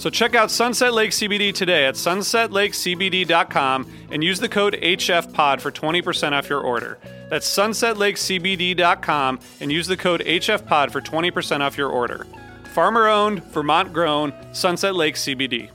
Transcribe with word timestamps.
So 0.00 0.08
check 0.08 0.34
out 0.34 0.50
Sunset 0.50 0.94
Lake 0.94 1.10
CBD 1.10 1.52
today 1.52 1.84
at 1.84 1.94
sunsetlakecbd.com 1.94 3.86
and 4.10 4.24
use 4.24 4.40
the 4.40 4.48
code 4.48 4.72
HFPOD 4.80 5.60
for 5.60 5.70
20% 5.70 6.32
off 6.32 6.48
your 6.48 6.62
order. 6.62 6.98
That's 7.28 7.46
sunsetlakecbd.com 7.46 9.40
and 9.60 9.70
use 9.70 9.86
the 9.86 9.98
code 9.98 10.22
HFPOD 10.22 10.90
for 10.90 11.02
20% 11.02 11.60
off 11.60 11.76
your 11.76 11.90
order. 11.90 12.26
Farmer 12.72 13.08
owned, 13.08 13.44
Vermont 13.52 13.92
grown, 13.92 14.32
Sunset 14.54 14.94
Lake 14.94 15.16
CBD. 15.16 15.68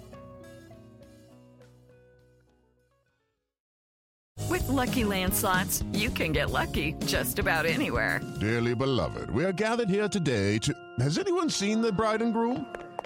With 4.50 4.68
Lucky 4.70 5.04
Land 5.04 5.36
slots, 5.36 5.84
you 5.94 6.10
can 6.10 6.32
get 6.32 6.50
lucky 6.50 6.94
just 7.06 7.38
about 7.38 7.68
anywhere. 7.68 8.22
Dearly 8.40 8.74
beloved, 8.74 9.30
we 9.30 9.46
are 9.46 9.54
gathered 9.54 9.92
here 9.92 10.08
today 10.08 10.58
to. 10.58 10.74
Has 11.00 11.20
anyone 11.20 11.52
seen 11.52 11.82
the 11.82 11.92
bride 11.92 12.24
and 12.24 12.34
groom? 12.34 12.66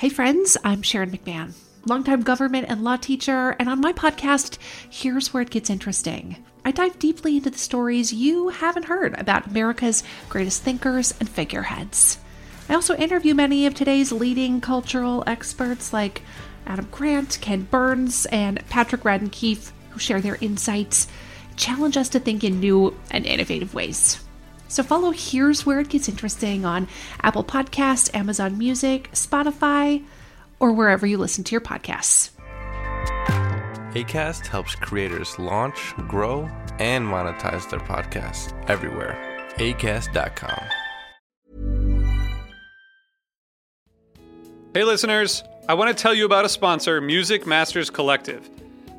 Hey, 0.00 0.08
friends, 0.08 0.56
I'm 0.64 0.80
Sharon 0.80 1.10
McMahon, 1.10 1.52
longtime 1.84 2.22
government 2.22 2.68
and 2.70 2.82
law 2.82 2.96
teacher, 2.96 3.54
and 3.58 3.68
on 3.68 3.82
my 3.82 3.92
podcast, 3.92 4.56
here's 4.88 5.34
where 5.34 5.42
it 5.42 5.50
gets 5.50 5.68
interesting. 5.68 6.42
I 6.64 6.70
dive 6.70 6.98
deeply 6.98 7.36
into 7.36 7.50
the 7.50 7.58
stories 7.58 8.10
you 8.10 8.48
haven't 8.48 8.86
heard 8.86 9.20
about 9.20 9.48
America's 9.48 10.02
greatest 10.30 10.62
thinkers 10.62 11.12
and 11.20 11.28
figureheads. 11.28 12.16
I 12.70 12.76
also 12.76 12.96
interview 12.96 13.34
many 13.34 13.66
of 13.66 13.74
today's 13.74 14.10
leading 14.10 14.62
cultural 14.62 15.22
experts 15.26 15.92
like 15.92 16.22
Adam 16.64 16.88
Grant, 16.90 17.36
Ken 17.42 17.64
Burns, 17.70 18.24
and 18.24 18.66
Patrick 18.70 19.02
Radden 19.02 19.30
Keefe, 19.30 19.70
who 19.90 19.98
share 19.98 20.22
their 20.22 20.38
insights, 20.40 21.08
challenge 21.56 21.98
us 21.98 22.08
to 22.08 22.20
think 22.20 22.42
in 22.42 22.58
new 22.58 22.98
and 23.10 23.26
innovative 23.26 23.74
ways. 23.74 24.18
So 24.70 24.84
follow 24.84 25.10
Here's 25.10 25.66
Where 25.66 25.80
It 25.80 25.88
Gets 25.88 26.08
Interesting 26.08 26.64
on 26.64 26.86
Apple 27.22 27.42
Podcasts, 27.42 28.14
Amazon 28.14 28.56
Music, 28.56 29.10
Spotify, 29.10 30.04
or 30.60 30.72
wherever 30.72 31.06
you 31.06 31.18
listen 31.18 31.42
to 31.42 31.52
your 31.52 31.60
podcasts. 31.60 32.30
ACAST 33.94 34.46
helps 34.46 34.76
creators 34.76 35.36
launch, 35.40 35.92
grow, 36.06 36.48
and 36.78 37.04
monetize 37.04 37.68
their 37.68 37.80
podcasts 37.80 38.54
everywhere. 38.70 39.18
ACAST.com. 39.56 40.62
Hey, 44.72 44.84
listeners, 44.84 45.42
I 45.68 45.74
want 45.74 45.96
to 45.96 46.00
tell 46.00 46.14
you 46.14 46.24
about 46.24 46.44
a 46.44 46.48
sponsor, 46.48 47.00
Music 47.00 47.44
Masters 47.44 47.90
Collective. 47.90 48.48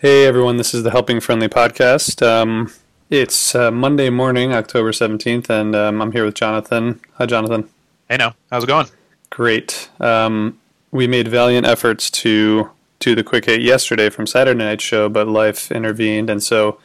Hey 0.00 0.26
everyone, 0.26 0.58
this 0.58 0.74
is 0.74 0.84
the 0.84 0.92
Helping 0.92 1.18
Friendly 1.18 1.48
podcast. 1.48 2.24
Um, 2.24 2.72
it's 3.10 3.52
uh, 3.52 3.72
Monday 3.72 4.10
morning, 4.10 4.52
October 4.52 4.92
17th, 4.92 5.50
and 5.50 5.74
um, 5.74 6.00
I'm 6.00 6.12
here 6.12 6.24
with 6.24 6.36
Jonathan. 6.36 7.00
Hi, 7.14 7.26
Jonathan. 7.26 7.68
Hey, 8.08 8.16
now, 8.16 8.36
how's 8.48 8.62
it 8.62 8.68
going? 8.68 8.86
Great. 9.30 9.90
Um, 9.98 10.60
we 10.92 11.08
made 11.08 11.26
valiant 11.26 11.66
efforts 11.66 12.12
two 12.12 12.70
do 13.00 13.16
the 13.16 13.24
quick 13.24 13.46
hit 13.46 13.60
yesterday 13.60 14.08
from 14.08 14.28
Saturday 14.28 14.56
Night 14.56 14.80
Show, 14.80 15.08
but 15.08 15.26
life 15.26 15.72
intervened, 15.72 16.30
and 16.30 16.44
so 16.44 16.78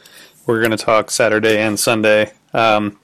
we're 0.44 0.58
going 0.58 0.72
to 0.72 0.76
talk 0.76 1.08
Saturday 1.12 1.56
and 1.56 1.78
Sunday. 1.78 2.32
Um, 2.52 2.98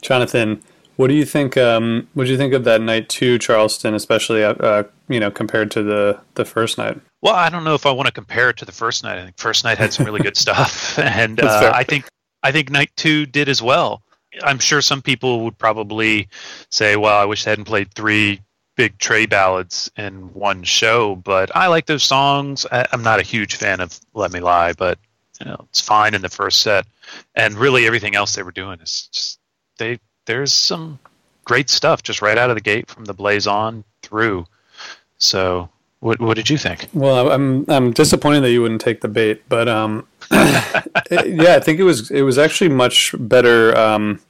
Jonathan, 0.00 0.60
what 0.96 1.06
do 1.06 1.14
you 1.14 1.24
think? 1.24 1.56
Um, 1.56 2.08
what 2.14 2.24
do 2.24 2.32
you 2.32 2.36
think 2.36 2.52
of 2.52 2.64
that 2.64 2.80
night 2.80 3.08
to 3.10 3.38
Charleston, 3.38 3.94
especially 3.94 4.42
uh, 4.42 4.54
uh, 4.54 4.82
you 5.08 5.20
know 5.20 5.30
compared 5.30 5.70
to 5.70 5.84
the 5.84 6.18
the 6.34 6.44
first 6.44 6.78
night? 6.78 7.00
Well, 7.22 7.34
I 7.34 7.48
don't 7.50 7.62
know 7.62 7.74
if 7.74 7.86
I 7.86 7.92
want 7.92 8.08
to 8.08 8.12
compare 8.12 8.50
it 8.50 8.56
to 8.58 8.64
the 8.64 8.72
first 8.72 9.04
night. 9.04 9.18
I 9.18 9.24
think 9.24 9.38
first 9.38 9.64
night 9.64 9.78
had 9.78 9.92
some 9.92 10.04
really 10.04 10.20
good 10.20 10.36
stuff, 10.46 10.98
and 10.98 11.40
uh. 11.40 11.72
I 11.74 11.84
think 11.84 12.06
I 12.42 12.52
think 12.52 12.70
night 12.70 12.90
two 12.96 13.26
did 13.26 13.48
as 13.48 13.62
well. 13.62 14.02
I'm 14.42 14.58
sure 14.58 14.80
some 14.80 15.02
people 15.02 15.44
would 15.44 15.56
probably 15.56 16.28
say, 16.70 16.96
"Well, 16.96 17.16
I 17.16 17.24
wish 17.24 17.44
they 17.44 17.50
hadn't 17.50 17.66
played 17.66 17.94
three 17.94 18.40
big 18.76 18.98
Trey 18.98 19.26
ballads 19.26 19.90
in 19.96 20.34
one 20.34 20.64
show," 20.64 21.14
but 21.14 21.54
I 21.54 21.68
like 21.68 21.86
those 21.86 22.02
songs. 22.02 22.66
I, 22.72 22.86
I'm 22.92 23.02
not 23.02 23.20
a 23.20 23.22
huge 23.22 23.54
fan 23.54 23.80
of 23.80 23.98
"Let 24.14 24.32
Me 24.32 24.40
Lie," 24.40 24.72
but 24.72 24.98
you 25.38 25.46
know, 25.46 25.66
it's 25.68 25.80
fine 25.80 26.14
in 26.14 26.22
the 26.22 26.28
first 26.28 26.62
set, 26.62 26.86
and 27.36 27.54
really 27.54 27.86
everything 27.86 28.16
else 28.16 28.34
they 28.34 28.42
were 28.42 28.52
doing 28.52 28.80
is 28.80 29.08
just 29.12 29.38
they. 29.78 30.00
There's 30.24 30.52
some 30.52 30.98
great 31.44 31.68
stuff 31.68 32.02
just 32.02 32.22
right 32.22 32.38
out 32.38 32.50
of 32.50 32.56
the 32.56 32.62
gate 32.62 32.88
from 32.88 33.04
the 33.04 33.14
Blaze 33.14 33.46
on 33.46 33.84
through. 34.02 34.46
So 35.18 35.68
What 36.02 36.18
What 36.18 36.34
did 36.34 36.50
you 36.50 36.58
think? 36.58 36.88
Well, 36.92 37.30
I'm 37.30 37.64
I'm 37.68 37.92
disappointed 37.92 38.40
that 38.40 38.50
you 38.50 38.60
wouldn't 38.60 38.80
take 38.80 39.02
the 39.02 39.08
bait, 39.08 39.48
but 39.48 39.68
um, 39.68 40.08
yeah, 40.32 41.54
I 41.54 41.60
think 41.60 41.78
it 41.78 41.84
was 41.84 42.10
it 42.10 42.22
was 42.22 42.38
actually 42.38 42.70
much 42.70 43.14
better. 43.16 43.78
Um, 43.78 44.20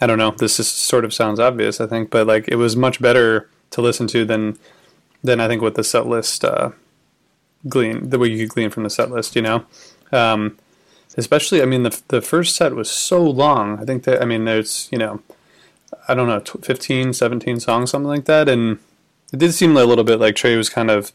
I 0.00 0.08
don't 0.08 0.18
know. 0.18 0.32
This 0.32 0.58
is 0.58 0.66
sort 0.66 1.04
of 1.04 1.14
sounds 1.14 1.38
obvious, 1.38 1.80
I 1.80 1.86
think, 1.86 2.10
but 2.10 2.26
like 2.26 2.48
it 2.48 2.56
was 2.56 2.74
much 2.74 3.00
better 3.00 3.48
to 3.70 3.80
listen 3.80 4.08
to 4.08 4.24
than 4.24 4.58
than 5.22 5.38
I 5.38 5.46
think 5.46 5.62
what 5.62 5.76
the 5.76 5.84
set 5.84 6.08
list 6.08 6.44
uh, 6.44 6.72
glean 7.68 8.10
the 8.10 8.18
way 8.18 8.26
you 8.26 8.44
could 8.44 8.52
glean 8.52 8.70
from 8.70 8.82
the 8.82 8.90
set 8.90 9.12
list. 9.12 9.36
You 9.36 9.42
know, 9.42 9.66
um, 10.10 10.58
especially 11.16 11.62
I 11.62 11.64
mean 11.64 11.84
the 11.84 12.02
the 12.08 12.22
first 12.22 12.56
set 12.56 12.74
was 12.74 12.90
so 12.90 13.22
long. 13.22 13.78
I 13.78 13.84
think 13.84 14.02
that 14.02 14.20
I 14.20 14.24
mean 14.24 14.46
there's 14.46 14.88
you 14.90 14.98
know 14.98 15.22
I 16.08 16.14
don't 16.14 16.26
know 16.26 16.40
15, 16.40 17.12
17 17.12 17.60
songs, 17.60 17.92
something 17.92 18.08
like 18.08 18.24
that, 18.24 18.48
and 18.48 18.80
it 19.34 19.40
did 19.40 19.52
seem 19.52 19.76
a 19.76 19.84
little 19.84 20.04
bit 20.04 20.20
like 20.20 20.36
Trey 20.36 20.56
was 20.56 20.70
kind 20.70 20.90
of. 20.90 21.12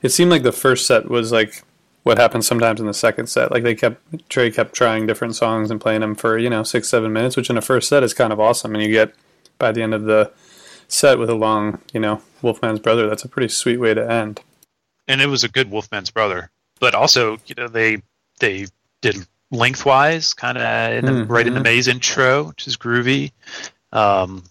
It 0.00 0.08
seemed 0.08 0.30
like 0.30 0.42
the 0.42 0.52
first 0.52 0.86
set 0.86 1.10
was 1.10 1.32
like 1.32 1.62
what 2.02 2.16
happens 2.16 2.46
sometimes 2.46 2.80
in 2.80 2.86
the 2.86 2.94
second 2.94 3.26
set. 3.26 3.50
Like 3.50 3.62
they 3.62 3.74
kept 3.74 4.30
Trey 4.30 4.50
kept 4.50 4.74
trying 4.74 5.06
different 5.06 5.36
songs 5.36 5.70
and 5.70 5.78
playing 5.78 6.00
them 6.00 6.14
for 6.14 6.38
you 6.38 6.48
know 6.48 6.62
six 6.62 6.88
seven 6.88 7.12
minutes, 7.12 7.36
which 7.36 7.50
in 7.50 7.58
a 7.58 7.60
first 7.60 7.90
set 7.90 8.02
is 8.02 8.14
kind 8.14 8.32
of 8.32 8.40
awesome. 8.40 8.74
And 8.74 8.82
you 8.82 8.90
get 8.90 9.12
by 9.58 9.70
the 9.70 9.82
end 9.82 9.92
of 9.92 10.04
the 10.04 10.32
set 10.88 11.18
with 11.18 11.28
a 11.28 11.34
long 11.34 11.82
you 11.92 12.00
know 12.00 12.22
Wolfman's 12.40 12.80
Brother. 12.80 13.06
That's 13.06 13.24
a 13.24 13.28
pretty 13.28 13.48
sweet 13.48 13.76
way 13.76 13.92
to 13.92 14.10
end. 14.10 14.40
And 15.06 15.20
it 15.20 15.26
was 15.26 15.44
a 15.44 15.48
good 15.48 15.70
Wolfman's 15.70 16.10
Brother, 16.10 16.50
but 16.80 16.94
also 16.94 17.36
you 17.44 17.54
know 17.54 17.68
they 17.68 18.00
they 18.40 18.64
did 19.02 19.16
lengthwise, 19.50 20.32
kind 20.32 20.56
of 20.56 20.64
mm-hmm. 20.64 21.30
right 21.30 21.46
in 21.46 21.52
the 21.52 21.60
maze 21.60 21.86
intro, 21.86 22.44
which 22.44 22.66
is 22.66 22.78
groovy. 22.78 23.32
Um, 23.92 24.44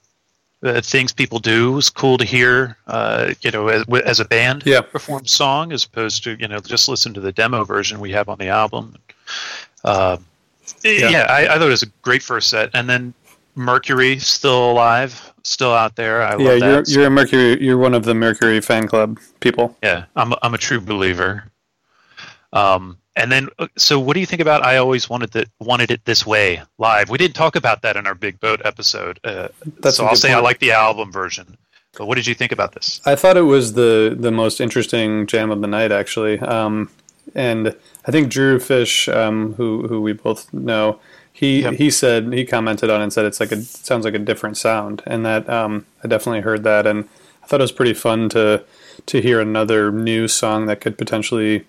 the 0.62 0.82
things 0.82 1.14
people 1.14 1.40
do 1.40 1.74
was 1.74 1.90
cool 1.90 2.18
to 2.18 2.26
hear, 2.26 2.78
uh, 2.88 3.34
you 3.42 3.52
know, 3.52 3.68
as, 3.68 3.86
as, 4.06 4.20
a 4.20 4.26
band 4.26 4.64
yeah. 4.66 4.82
perform 4.82 5.26
song 5.26 5.72
as 5.72 5.84
opposed 5.86 6.24
to 6.24 6.36
you 6.40 6.48
know 6.48 6.60
just 6.60 6.88
listen 6.88 7.14
to 7.14 7.20
the 7.20 7.32
demo 7.32 7.64
version 7.64 8.00
we 8.00 8.12
have 8.12 8.28
on 8.28 8.38
the 8.40 8.48
album. 8.48 8.96
Uh, 9.84 10.18
yeah, 10.84 11.10
yeah 11.10 11.26
I, 11.30 11.56
I, 11.56 11.58
thought 11.58 11.68
it 11.68 11.70
was 11.70 11.84
a 11.84 11.92
great 12.02 12.24
first 12.24 12.50
set, 12.50 12.72
and 12.74 12.90
then 12.90 13.14
Mercury 13.56 14.18
still 14.20 14.72
alive, 14.72 15.34
still 15.44 15.74
out 15.74 15.96
there. 15.96 16.24
I 16.24 16.38
yeah, 16.38 16.54
you're 16.54 16.60
that. 16.60 16.90
you're 16.90 17.06
a 17.06 17.10
Mercury. 17.10 17.62
You're 17.64 17.78
one 17.78 17.94
of 17.94 18.04
the 18.04 18.16
Mercury 18.16 18.60
fan 18.62 18.88
club 18.88 19.20
people. 19.40 19.78
Yeah, 19.84 20.06
I'm 20.16 20.34
I'm 20.42 20.54
a 20.54 20.58
true 20.58 20.82
believer. 20.82 21.52
Um, 22.52 22.98
and 23.18 23.32
then, 23.32 23.50
uh, 23.60 23.68
so 23.76 24.00
what 24.00 24.14
do 24.14 24.20
you 24.20 24.26
think 24.26 24.42
about 24.42 24.64
"I 24.64 24.78
Always 24.78 25.10
Wanted 25.10 25.36
It 25.36 25.50
Wanted 25.60 25.92
It 25.92 26.06
This 26.06 26.26
Way" 26.26 26.62
live? 26.78 27.10
We 27.10 27.18
didn't 27.18 27.36
talk 27.36 27.56
about 27.56 27.82
that 27.82 27.98
in 27.98 28.08
our 28.08 28.16
Big 28.16 28.40
Boat 28.40 28.62
episode, 28.64 29.20
uh, 29.24 29.50
so 29.90 30.06
I'll 30.06 30.16
say 30.16 30.30
point. 30.30 30.40
I 30.40 30.42
like 30.42 30.60
the 30.60 30.72
album 30.72 31.12
version. 31.12 31.58
But 31.98 32.06
what 32.06 32.16
did 32.16 32.28
you 32.28 32.36
think 32.36 32.52
about 32.52 32.74
this? 32.74 33.02
I 33.06 33.16
thought 33.16 33.38
it 33.38 33.42
was 33.42 33.74
the 33.74 34.16
the 34.18 34.32
most 34.32 34.62
interesting 34.62 35.26
jam 35.26 35.50
of 35.50 35.62
the 35.62 35.68
night, 35.68 35.92
actually. 35.92 36.40
Um, 36.40 36.92
and 37.34 37.76
I 38.06 38.12
think 38.12 38.30
Drew 38.30 38.60
Fish, 38.60 39.10
um, 39.10 39.54
who 39.56 39.88
who 39.88 40.02
we 40.02 40.14
both 40.14 40.54
know, 40.54 41.00
he 41.34 41.64
yep. 41.64 41.74
he 41.74 41.90
said 41.90 42.32
he 42.32 42.46
commented 42.46 42.90
on 42.90 43.02
it 43.02 43.04
and 43.04 43.14
said 43.14 43.26
it's 43.26 43.40
like 43.40 43.52
a 43.52 43.62
sounds 43.62 44.06
like 44.06 44.14
a 44.14 44.20
different 44.20 44.58
sound, 44.58 45.02
and 45.08 45.26
that 45.26 45.50
um, 45.50 45.86
I 46.04 46.08
definitely 46.08 46.42
heard 46.42 46.64
that, 46.64 46.86
and 46.86 47.10
I 47.44 47.48
thought 47.48 47.62
it 47.62 47.64
was 47.64 47.72
pretty 47.72 47.94
fun 47.94 48.30
to 48.30 48.64
to 49.08 49.22
hear 49.22 49.40
another 49.40 49.92
new 49.92 50.28
song 50.28 50.68
that 50.68 50.82
could 50.82 50.98
potentially 50.98 51.66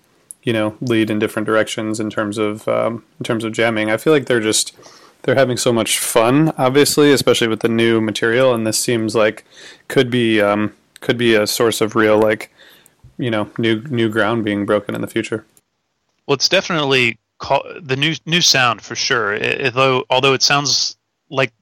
you 0.49 0.55
know 0.55 0.75
lead 0.81 1.11
in 1.11 1.19
different 1.19 1.45
directions 1.45 2.01
in 2.01 2.09
terms 2.09 2.39
of 2.39 2.67
um, 2.69 3.05
in 3.21 3.25
terms 3.25 3.45
of 3.45 3.53
jamming. 3.53 3.91
I 3.91 3.99
feel 3.99 4.15
like 4.15 4.25
they're 4.25 4.41
just 4.41 4.75
they're 5.23 5.35
having 5.35 5.59
so 5.59 5.75
much 5.75 5.99
fun, 5.99 6.55
obviously, 6.57 7.13
especially 7.13 7.49
with 7.49 7.61
the 7.61 7.69
new 7.69 8.01
material, 8.01 8.55
and 8.55 8.67
this 8.67 8.81
seems 8.81 9.15
like 9.15 9.45
could 9.89 10.11
be 10.11 10.41
um, 10.41 10.73
could 11.03 11.19
be 11.19 11.35
a 11.35 11.47
source 11.47 11.83
of 11.83 11.95
real 11.95 12.19
like 12.19 12.51
you 13.19 13.31
know 13.31 13.51
new 13.59 13.83
new 13.91 14.09
ground 14.09 14.43
being 14.43 14.65
broken 14.65 14.95
in 14.95 15.03
the 15.03 15.07
future. 15.07 15.45
Well, 16.27 16.37
it's 16.37 16.49
definitely 16.49 17.19
call, 17.37 17.63
the 17.79 17.97
new 17.97 18.15
new 18.25 18.41
sound 18.41 18.81
for 18.81 18.95
sure. 18.95 19.35
It, 19.35 19.77
although 19.77 20.07
although 20.09 20.33
it 20.33 20.43
sounds 20.43 20.97
like 21.29 21.53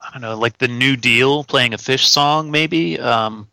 I 0.00 0.12
don't 0.12 0.22
know, 0.22 0.38
like 0.38 0.58
the 0.58 0.68
New 0.68 0.94
Deal 0.94 1.42
playing 1.42 1.74
a 1.74 1.76
Phish 1.76 2.04
song, 2.04 2.52
maybe. 2.52 3.00
Um, 3.00 3.48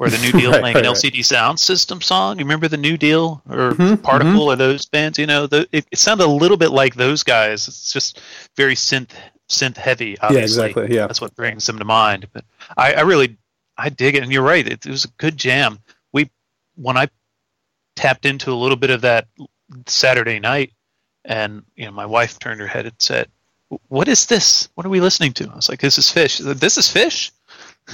or 0.00 0.08
the 0.08 0.18
New 0.18 0.32
Deal 0.40 0.50
right, 0.50 0.60
playing 0.60 0.76
right, 0.76 0.86
an 0.86 0.92
LCD 0.92 1.24
Sound 1.24 1.60
System 1.60 2.00
song. 2.00 2.38
You 2.38 2.44
remember 2.44 2.66
the 2.66 2.76
New 2.76 2.96
Deal 2.96 3.42
or 3.48 3.72
mm-hmm, 3.72 3.96
Particle 3.96 4.32
mm-hmm. 4.32 4.40
or 4.40 4.56
those 4.56 4.86
bands? 4.86 5.18
You 5.18 5.26
know, 5.26 5.46
the, 5.46 5.68
it, 5.70 5.86
it, 5.92 5.98
sounded 5.98 6.24
a 6.24 6.26
little 6.26 6.56
bit 6.56 6.70
like 6.70 6.94
those 6.94 7.22
guys. 7.22 7.68
It's 7.68 7.92
just 7.92 8.20
very 8.56 8.74
synth 8.74 9.10
synth 9.48 9.76
heavy. 9.76 10.18
Obviously. 10.18 10.62
Yeah, 10.62 10.68
exactly. 10.68 10.96
Yeah, 10.96 11.06
that's 11.06 11.20
what 11.20 11.36
brings 11.36 11.66
them 11.66 11.78
to 11.78 11.84
mind. 11.84 12.26
But 12.32 12.44
I, 12.76 12.94
I 12.94 13.00
really 13.02 13.36
I 13.76 13.90
dig 13.90 14.16
it, 14.16 14.22
and 14.22 14.32
you're 14.32 14.42
right. 14.42 14.66
It, 14.66 14.84
it 14.84 14.90
was 14.90 15.04
a 15.04 15.10
good 15.18 15.36
jam. 15.36 15.78
We 16.12 16.30
when 16.76 16.96
I 16.96 17.08
tapped 17.94 18.24
into 18.24 18.52
a 18.52 18.54
little 18.54 18.78
bit 18.78 18.90
of 18.90 19.02
that 19.02 19.28
Saturday 19.86 20.40
night, 20.40 20.72
and 21.26 21.62
you 21.76 21.84
know, 21.84 21.92
my 21.92 22.06
wife 22.06 22.38
turned 22.38 22.60
her 22.60 22.66
head 22.66 22.86
and 22.86 22.94
said, 22.98 23.28
"What 23.88 24.08
is 24.08 24.26
this? 24.26 24.70
What 24.76 24.86
are 24.86 24.90
we 24.90 25.02
listening 25.02 25.34
to?" 25.34 25.50
I 25.50 25.56
was 25.56 25.68
like, 25.68 25.80
"This 25.80 25.98
is 25.98 26.06
Phish." 26.06 26.42
Said, 26.42 26.56
"This 26.56 26.78
is 26.78 26.86
Phish." 26.86 27.32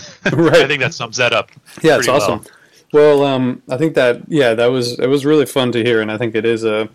right. 0.33 0.63
I 0.63 0.67
think 0.67 0.81
that 0.81 0.95
sums 0.95 1.17
that 1.17 1.33
up. 1.33 1.51
Yeah, 1.83 1.99
it's 1.99 2.09
awesome. 2.09 2.45
Well, 2.93 3.21
well 3.21 3.25
um, 3.25 3.63
I 3.69 3.77
think 3.77 3.95
that 3.95 4.23
yeah, 4.29 4.55
that 4.55 4.67
was 4.67 4.99
it 4.99 5.09
was 5.09 5.25
really 5.25 5.47
fun 5.47 5.73
to 5.73 5.83
hear, 5.83 6.01
and 6.01 6.11
I 6.11 6.19
think 6.19 6.35
it 6.35 6.45
is 6.45 6.65
a 6.65 6.89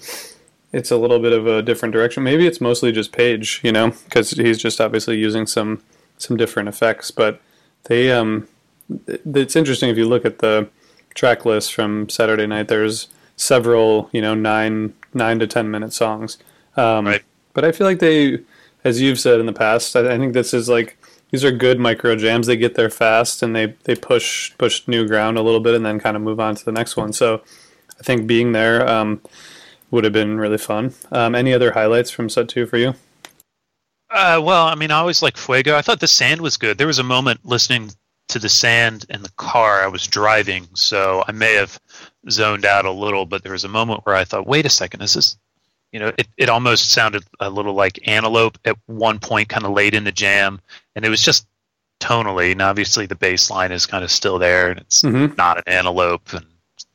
it's 0.74 0.92
a 0.92 0.98
little 0.98 1.20
bit 1.20 1.34
of 1.34 1.48
a 1.48 1.62
different 1.62 1.94
direction. 1.94 2.24
Maybe 2.24 2.48
it's 2.48 2.62
mostly 2.62 2.92
just 2.92 3.12
Page, 3.12 3.60
you 3.64 3.72
know, 3.72 3.92
because 4.06 4.32
he's 4.32 4.58
just 4.58 4.80
obviously 4.80 5.18
using 5.18 5.46
some 5.46 5.82
some 6.18 6.38
different 6.38 6.70
effects. 6.70 7.12
But 7.12 7.42
they 7.84 8.12
um, 8.12 8.48
it's 9.06 9.56
interesting 9.56 9.90
if 9.90 9.98
you 9.98 10.08
look 10.08 10.26
at 10.26 10.40
the 10.40 10.70
track 11.14 11.46
list 11.46 11.74
from 11.74 12.10
Saturday 12.10 12.48
night. 12.48 12.68
There's 12.68 13.08
several, 13.36 14.10
you 14.12 14.22
know, 14.22 14.34
nine 14.34 14.94
nine 15.14 15.40
to 15.40 15.48
ten 15.48 15.70
minute 15.70 15.94
songs. 15.94 16.38
Um, 16.78 17.08
right. 17.08 17.24
But 17.54 17.66
I 17.66 17.72
feel 17.74 17.86
like 17.86 18.00
they, 18.00 18.40
as 18.84 19.02
you've 19.02 19.20
said 19.20 19.40
in 19.40 19.46
the 19.46 19.54
past, 19.54 19.96
I, 19.96 20.14
I 20.14 20.18
think 20.18 20.34
this 20.34 20.54
is 20.54 20.70
like 20.70 20.98
these 21.32 21.44
are 21.46 21.52
good 21.52 21.80
micro 21.80 22.16
jams. 22.16 22.48
They 22.48 22.58
get 22.58 22.76
there 22.76 22.90
fast 22.90 23.42
and 23.42 23.56
they 23.56 23.76
they 23.86 23.96
push 23.96 24.56
push 24.58 24.88
new 24.88 25.08
ground 25.08 25.38
a 25.38 25.42
little 25.42 25.62
bit 25.62 25.74
and 25.74 25.86
then 25.86 26.00
kind 26.00 26.16
of 26.16 26.22
move 26.22 26.40
on 26.40 26.56
to 26.56 26.66
the 26.66 26.72
next 26.72 26.98
one. 26.98 27.14
So 27.14 27.42
I 28.00 28.04
think 28.04 28.28
being 28.28 28.52
there 28.52 28.88
um, 28.88 29.22
would 29.90 30.04
have 30.04 30.14
been 30.14 30.38
really 30.38 30.58
fun. 30.58 30.94
Um, 31.12 31.34
any 31.34 31.54
other 31.54 31.72
highlights 31.72 32.12
from 32.12 32.30
set 32.30 32.50
two 32.50 32.66
for 32.66 32.78
you? 32.78 32.94
Uh, 34.10 34.42
well, 34.44 34.68
I 34.68 34.76
mean, 34.76 34.92
I 34.92 35.00
always 35.00 35.22
like 35.22 35.38
Fuego. 35.38 35.76
I 35.76 35.82
thought 35.82 36.02
the 36.02 36.08
sand 36.08 36.42
was 36.42 36.58
good. 36.58 36.78
There 36.78 36.88
was 36.88 37.00
a 37.00 37.04
moment 37.04 37.40
listening 37.46 37.92
to 38.28 38.40
the 38.40 38.50
sand 38.50 39.06
in 39.10 39.24
the 39.24 39.32
car. 39.38 39.82
I 39.82 39.88
was 39.88 40.06
driving, 40.06 40.68
so 40.74 41.24
I 41.26 41.32
may 41.32 41.54
have 41.54 41.80
zoned 42.30 42.66
out 42.66 42.86
a 42.86 42.92
little, 42.92 43.26
but 43.26 43.44
there 43.44 43.54
was 43.54 43.64
a 43.64 43.70
moment 43.70 44.06
where 44.06 44.16
I 44.16 44.26
thought, 44.26 44.48
wait 44.48 44.66
a 44.66 44.70
second, 44.70 45.02
is 45.02 45.14
this 45.14 45.38
you 45.92 46.00
know, 46.00 46.12
it, 46.18 46.28
it 46.38 46.50
almost 46.50 46.92
sounded 46.92 47.24
a 47.40 47.50
little 47.50 47.74
like 47.74 48.08
Antelope 48.08 48.58
at 48.66 48.78
one 48.86 49.20
point, 49.20 49.50
kind 49.50 49.66
of 49.66 49.72
late 49.72 49.94
in 49.94 50.04
the 50.04 50.12
jam, 50.12 50.60
and 50.96 51.06
it 51.06 51.10
was 51.10 51.22
just 51.22 51.48
tonally. 52.00 52.52
And 52.52 52.62
obviously, 52.62 53.06
the 53.06 53.16
bass 53.16 53.50
line 53.50 53.72
is 53.72 53.86
kind 53.86 54.04
of 54.04 54.12
still 54.12 54.40
there, 54.40 54.70
and 54.70 54.80
it's 54.80 55.02
mm-hmm. 55.02 55.36
not 55.36 55.58
an 55.58 55.64
Antelope, 55.68 56.34
and 56.34 56.46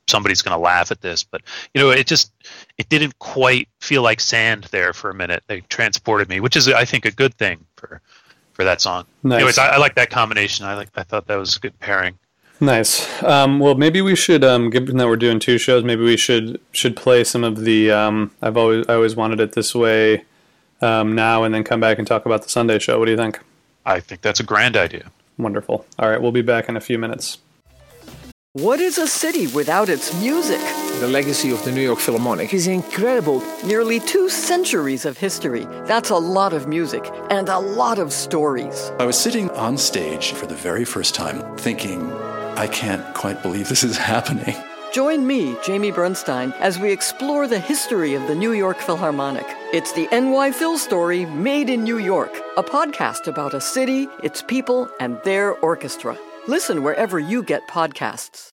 somebody's 0.09 0.43
going 0.43 0.57
to 0.57 0.63
laugh 0.63 0.91
at 0.91 1.01
this, 1.01 1.25
but 1.25 1.43
you 1.75 1.81
know, 1.81 1.91
it 1.91 2.07
just 2.07 2.33
it 2.79 2.89
didn't 2.89 3.19
quite 3.19 3.69
feel 3.81 4.03
like 4.03 4.21
sand 4.21 4.65
there 4.71 4.93
for 4.93 5.11
a 5.11 5.15
minute. 5.15 5.43
They 5.47 5.61
transported 5.63 6.29
me, 6.29 6.41
which 6.41 6.57
is, 6.57 6.69
I 6.69 6.85
think, 6.85 7.05
a 7.05 7.11
good 7.11 7.35
thing 7.35 7.65
for 7.77 8.01
for 8.53 8.65
that 8.65 8.81
song. 8.81 9.05
Nice. 9.23 9.37
Anyways, 9.37 9.59
I, 9.59 9.69
I 9.69 9.77
like 9.77 9.95
that 9.97 10.11
combination. 10.11 10.65
I 10.67 10.75
like. 10.75 10.89
I 10.95 11.03
thought 11.03 11.27
that 11.27 11.37
was 11.37 11.57
a 11.57 11.61
good 11.61 11.79
pairing. 11.79 12.19
Nice. 12.61 13.23
Um, 13.23 13.59
well, 13.59 13.75
maybe 13.75 14.01
we 14.01 14.17
should, 14.17 14.43
um, 14.43 14.71
given 14.71 14.97
that 14.97 15.07
we're 15.07 15.17
doing 15.17 15.39
two 15.39 15.59
shows, 15.59 15.85
maybe 15.85 16.03
we 16.03 16.17
should 16.17 16.61
should 16.73 16.97
play 16.97 17.23
some 17.23 17.45
of 17.45 17.61
the. 17.61 17.91
Um, 17.91 18.31
I've 18.41 18.57
always 18.57 18.87
I 18.89 18.95
always 18.95 19.15
wanted 19.15 19.41
it 19.41 19.53
this 19.53 19.75
way 19.75 20.25
um, 20.81 21.15
now, 21.15 21.45
and 21.45 21.55
then 21.55 21.65
come 21.65 21.81
back 21.81 21.99
and 21.99 22.07
talk 22.07 22.25
about 22.25 22.43
the 22.43 22.49
Sunday 22.49 22.79
show. 22.79 22.99
What 22.99 23.07
do 23.07 23.11
you 23.11 23.17
think? 23.17 23.41
I 23.85 24.01
think 24.01 24.23
that's 24.23 24.41
a 24.41 24.45
grand 24.45 24.77
idea. 24.77 25.11
Wonderful. 25.39 25.85
All 25.99 26.09
right, 26.09 26.21
we'll 26.21 26.33
be 26.33 26.43
back 26.43 26.69
in 26.69 26.77
a 26.77 26.81
few 26.81 26.99
minutes. 26.99 27.39
What 28.55 28.81
is 28.81 28.97
a 28.97 29.07
city 29.07 29.49
without 29.49 29.91
its 29.91 30.19
music? 30.19 30.61
The 31.01 31.09
legacy 31.09 31.51
of 31.53 31.63
the 31.67 31.71
New 31.71 31.83
York 31.83 31.99
Philharmonic 31.99 32.55
is 32.55 32.67
incredible. 32.69 33.43
Nearly 33.67 34.01
two 34.01 34.31
centuries 34.31 35.05
of 35.05 35.19
history. 35.19 35.67
That's 35.85 36.09
a 36.09 36.17
lot 36.17 36.55
of 36.55 36.67
music 36.67 37.05
and 37.29 37.51
a 37.51 37.59
lot 37.59 37.99
of 37.99 38.15
stories. 38.15 38.93
I 38.99 39.05
was 39.05 39.19
sitting 39.19 39.51
on 39.51 39.77
stage 39.77 40.33
for 40.33 40.47
the 40.47 40.55
very 40.55 40.87
first 40.87 41.15
time 41.15 41.55
thinking, 41.59 42.11
I 42.57 42.67
can't 42.67 43.05
quite 43.15 43.43
believe 43.43 43.69
this 43.69 43.85
is 43.85 43.99
happening. 44.15 44.57
Join 44.93 45.27
me, 45.27 45.57
Jamie 45.63 45.91
Bernstein, 45.91 46.55
as 46.59 46.79
we 46.79 46.91
explore 46.91 47.47
the 47.47 47.59
history 47.59 48.15
of 48.15 48.27
the 48.29 48.35
New 48.35 48.53
York 48.53 48.79
Philharmonic. 48.79 49.45
It's 49.75 49.93
the 49.93 50.09
NY 50.11 50.53
Phil 50.53 50.79
story 50.79 51.27
made 51.27 51.69
in 51.69 51.85
New 51.85 51.99
York, 51.99 52.35
a 52.57 52.63
podcast 52.63 53.27
about 53.27 53.53
a 53.53 53.61
city, 53.61 54.09
its 54.23 54.41
people, 54.41 54.89
and 55.01 55.21
their 55.23 55.53
orchestra. 55.57 56.17
Listen 56.49 56.83
wherever 56.83 57.19
you 57.19 57.43
get 57.43 57.69
podcasts. 57.69 58.53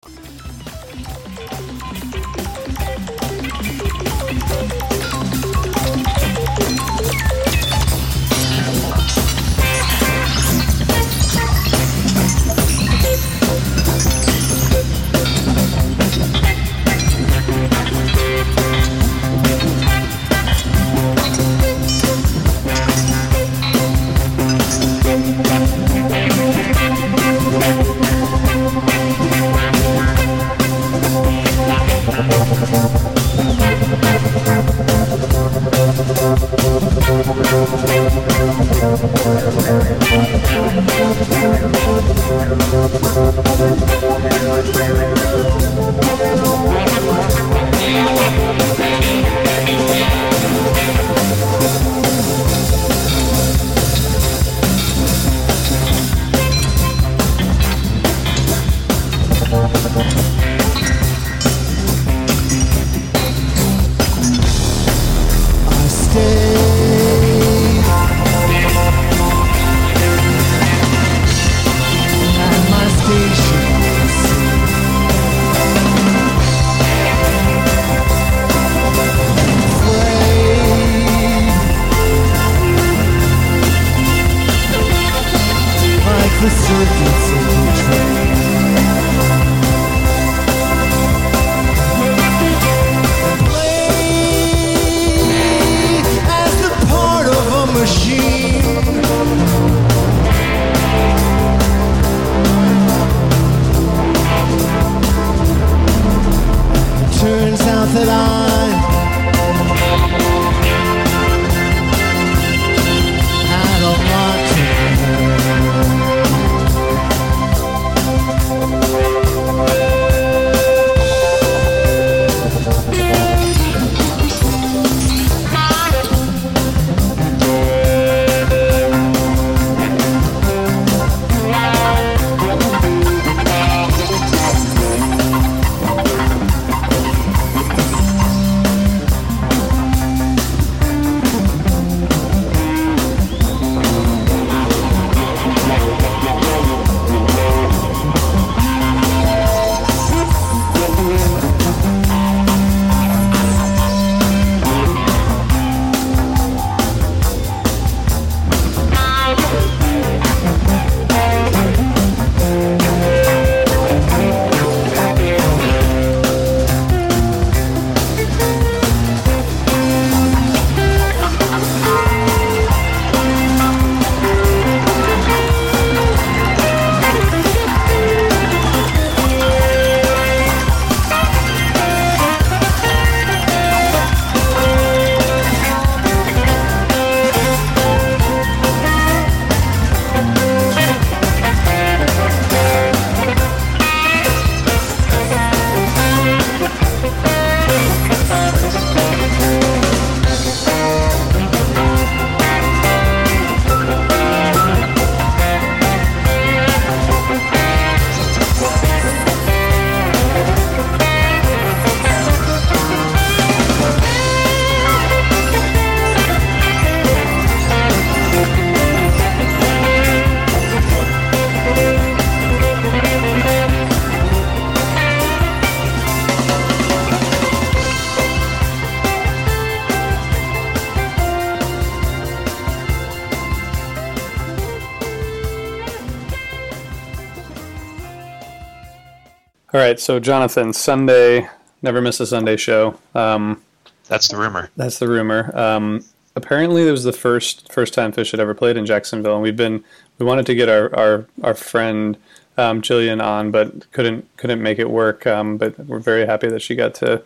Right, 239.83 239.99
so 239.99 240.17
Jonathan, 240.17 240.71
Sunday, 240.71 241.49
never 241.81 241.99
miss 241.99 242.17
a 242.21 242.25
Sunday 242.25 242.55
show. 242.55 242.97
Um, 243.13 243.61
That's 244.07 244.29
the 244.29 244.37
rumor. 244.37 244.69
That's 244.77 244.97
the 244.97 245.09
rumor. 245.09 245.51
Um, 245.53 246.05
apparently, 246.37 246.87
it 246.87 246.91
was 246.91 247.03
the 247.03 247.11
first 247.11 247.69
first 247.69 247.93
time 247.93 248.13
Phish 248.13 248.31
had 248.31 248.39
ever 248.39 248.53
played 248.53 248.77
in 248.77 248.85
Jacksonville, 248.85 249.33
and 249.33 249.43
we've 249.43 249.57
been 249.57 249.83
we 250.19 250.25
wanted 250.25 250.45
to 250.45 250.55
get 250.55 250.69
our 250.69 250.95
our, 250.95 251.25
our 251.43 251.53
friend 251.53 252.15
um, 252.57 252.81
Jillian 252.81 253.21
on, 253.21 253.51
but 253.51 253.91
couldn't 253.91 254.25
couldn't 254.37 254.63
make 254.63 254.79
it 254.79 254.89
work. 254.89 255.27
Um, 255.27 255.57
but 255.57 255.77
we're 255.77 255.99
very 255.99 256.25
happy 256.25 256.47
that 256.47 256.61
she 256.61 256.75
got 256.75 256.93
to 256.95 257.21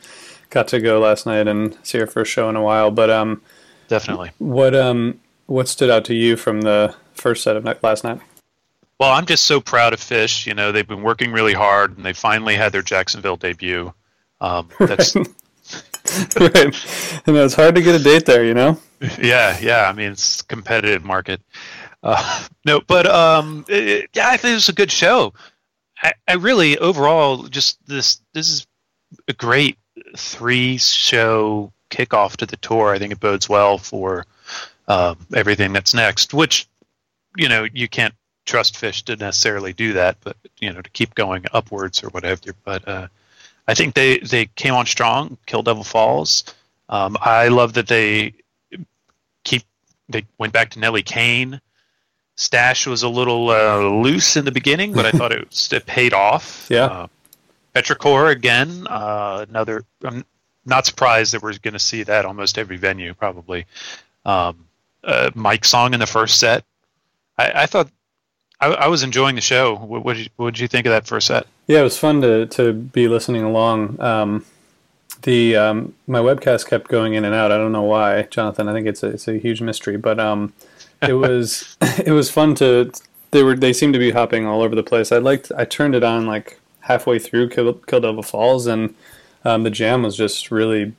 got 0.49 0.67
to 0.69 0.79
go 0.79 0.99
last 0.99 1.27
night 1.27 1.47
and 1.47 1.77
see 1.83 1.99
her 1.99 2.07
first 2.07 2.31
show 2.31 2.49
in 2.49 2.55
a 2.55 2.63
while. 2.63 2.89
But 2.89 3.11
um, 3.11 3.39
Definitely. 3.87 4.31
what 4.39 4.73
um 4.73 5.19
what 5.45 5.67
stood 5.67 5.91
out 5.91 6.05
to 6.05 6.15
you 6.15 6.35
from 6.35 6.61
the 6.61 6.95
first 7.13 7.43
set 7.43 7.55
of 7.55 7.63
night, 7.63 7.83
last 7.83 8.03
night? 8.03 8.19
Well, 8.99 9.11
I'm 9.11 9.25
just 9.25 9.45
so 9.45 9.61
proud 9.61 9.93
of 9.93 9.99
Phish. 9.99 10.45
You 10.47 10.55
know, 10.55 10.71
they've 10.71 10.87
been 10.87 11.03
working 11.03 11.31
really 11.31 11.53
hard, 11.53 11.95
and 11.97 12.05
they 12.05 12.13
finally 12.13 12.55
had 12.55 12.71
their 12.71 12.81
Jacksonville 12.81 13.37
debut. 13.37 13.93
Um, 14.41 14.69
that's 14.79 15.15
right, 16.39 17.23
and 17.27 17.37
it's 17.37 17.53
hard 17.53 17.75
to 17.75 17.81
get 17.81 17.99
a 17.99 18.03
date 18.03 18.25
there, 18.25 18.43
you 18.43 18.53
know. 18.53 18.79
yeah, 19.21 19.57
yeah. 19.61 19.87
I 19.87 19.93
mean, 19.93 20.11
it's 20.11 20.41
a 20.41 20.45
competitive 20.45 21.03
market. 21.03 21.41
Uh, 22.01 22.47
no, 22.65 22.81
but 22.81 23.05
um, 23.05 23.65
it, 23.67 24.09
yeah, 24.13 24.29
I 24.29 24.37
think 24.37 24.51
it 24.51 24.55
was 24.55 24.69
a 24.69 24.73
good 24.73 24.91
show. 24.91 25.33
I, 26.01 26.13
I 26.27 26.33
really 26.35 26.77
overall 26.77 27.43
just 27.43 27.85
this 27.87 28.21
this 28.33 28.49
is 28.49 28.67
a 29.27 29.33
great 29.33 29.77
three 30.15 30.77
show 30.77 31.71
kickoff 31.89 32.37
to 32.37 32.45
the 32.45 32.57
tour. 32.57 32.93
I 32.93 32.99
think 32.99 33.11
it 33.11 33.19
bodes 33.19 33.49
well 33.49 33.77
for 33.77 34.25
um, 34.87 35.17
everything 35.33 35.73
that's 35.73 35.93
next. 35.93 36.33
Which 36.33 36.67
you 37.35 37.49
know 37.49 37.67
you 37.73 37.87
can't 37.87 38.13
trust 38.47 38.73
Phish 38.75 39.03
to 39.03 39.15
necessarily 39.15 39.73
do 39.73 39.93
that, 39.93 40.17
but 40.21 40.35
you 40.59 40.73
know 40.73 40.81
to 40.81 40.89
keep 40.89 41.13
going 41.13 41.45
upwards 41.53 42.03
or 42.03 42.09
whatever. 42.09 42.53
But 42.63 42.87
uh, 42.87 43.07
I 43.67 43.75
think 43.75 43.93
they 43.93 44.17
they 44.19 44.47
came 44.55 44.73
on 44.73 44.87
strong. 44.87 45.37
Kill 45.45 45.61
Devil 45.61 45.83
Falls. 45.83 46.43
Um, 46.89 47.17
I 47.21 47.49
love 47.49 47.73
that 47.73 47.87
they 47.87 48.33
keep 49.43 49.63
they 50.09 50.25
went 50.39 50.53
back 50.53 50.71
to 50.71 50.79
Nellie 50.79 51.03
Kane. 51.03 51.61
Stash 52.35 52.87
was 52.87 53.03
a 53.03 53.09
little 53.09 53.49
uh, 53.49 53.79
loose 53.79 54.37
in 54.37 54.45
the 54.45 54.51
beginning, 54.51 54.93
but 54.93 55.05
I 55.05 55.11
thought 55.11 55.31
it, 55.31 55.47
was, 55.47 55.71
it 55.73 55.85
paid 55.85 56.13
off. 56.13 56.67
Yeah. 56.69 56.85
Uh, 56.85 57.07
Petrichor 57.75 58.31
again, 58.31 58.87
uh, 58.87 59.45
another. 59.47 59.85
I'm 60.03 60.25
not 60.65 60.85
surprised 60.87 61.33
that 61.33 61.43
we're 61.43 61.57
going 61.59 61.73
to 61.73 61.79
see 61.79 62.01
that 62.03 62.25
almost 62.25 62.57
every 62.57 62.77
venue, 62.77 63.13
probably. 63.13 63.65
Um, 64.25 64.65
uh, 65.03 65.29
Mike 65.35 65.63
Song 65.63 65.93
in 65.93 65.99
the 65.99 66.07
first 66.07 66.39
set. 66.39 66.63
I, 67.37 67.63
I 67.63 67.65
thought 67.67 67.89
I, 68.59 68.67
I 68.67 68.87
was 68.87 69.03
enjoying 69.03 69.35
the 69.35 69.41
show. 69.41 69.75
What, 69.75 70.03
what, 70.03 70.15
did 70.15 70.25
you, 70.25 70.31
what 70.37 70.53
did 70.53 70.59
you 70.59 70.67
think 70.67 70.85
of 70.85 70.91
that 70.91 71.05
first 71.05 71.27
set? 71.27 71.47
Yeah, 71.67 71.81
it 71.81 71.83
was 71.83 71.97
fun 71.97 72.21
to 72.21 72.45
to 72.47 72.73
be 72.73 73.07
listening 73.07 73.43
along. 73.43 73.99
Um, 73.99 74.45
the 75.23 75.55
um, 75.55 75.93
my 76.07 76.19
webcast 76.19 76.67
kept 76.67 76.87
going 76.87 77.13
in 77.13 77.25
and 77.25 77.35
out. 77.35 77.51
I 77.51 77.57
don't 77.57 77.71
know 77.71 77.83
why, 77.83 78.23
Jonathan. 78.23 78.67
I 78.67 78.73
think 78.73 78.87
it's 78.87 79.03
a, 79.03 79.07
it's 79.07 79.27
a 79.27 79.37
huge 79.37 79.61
mystery, 79.61 79.97
but 79.97 80.19
um, 80.19 80.53
it 81.01 81.13
was 81.25 81.77
it 81.81 82.11
was 82.11 82.31
fun 82.31 82.55
to 82.55 82.91
they 83.31 83.43
were 83.43 83.55
they 83.55 83.73
seemed 83.73 83.93
to 83.93 83.99
be 83.99 84.11
hopping 84.11 84.45
all 84.45 84.61
over 84.61 84.75
the 84.75 84.83
place. 84.83 85.11
I 85.11 85.17
liked 85.17 85.51
I 85.55 85.65
turned 85.65 85.95
it 85.95 86.03
on 86.03 86.25
like 86.25 86.59
halfway 86.81 87.19
through 87.19 87.49
Kill, 87.49 87.73
Kill 87.73 87.99
Devil 87.99 88.23
Falls, 88.23 88.65
and 88.67 88.95
um, 89.43 89.63
the 89.63 89.69
jam 89.69 90.03
was 90.03 90.15
just 90.15 90.51
really 90.51 90.93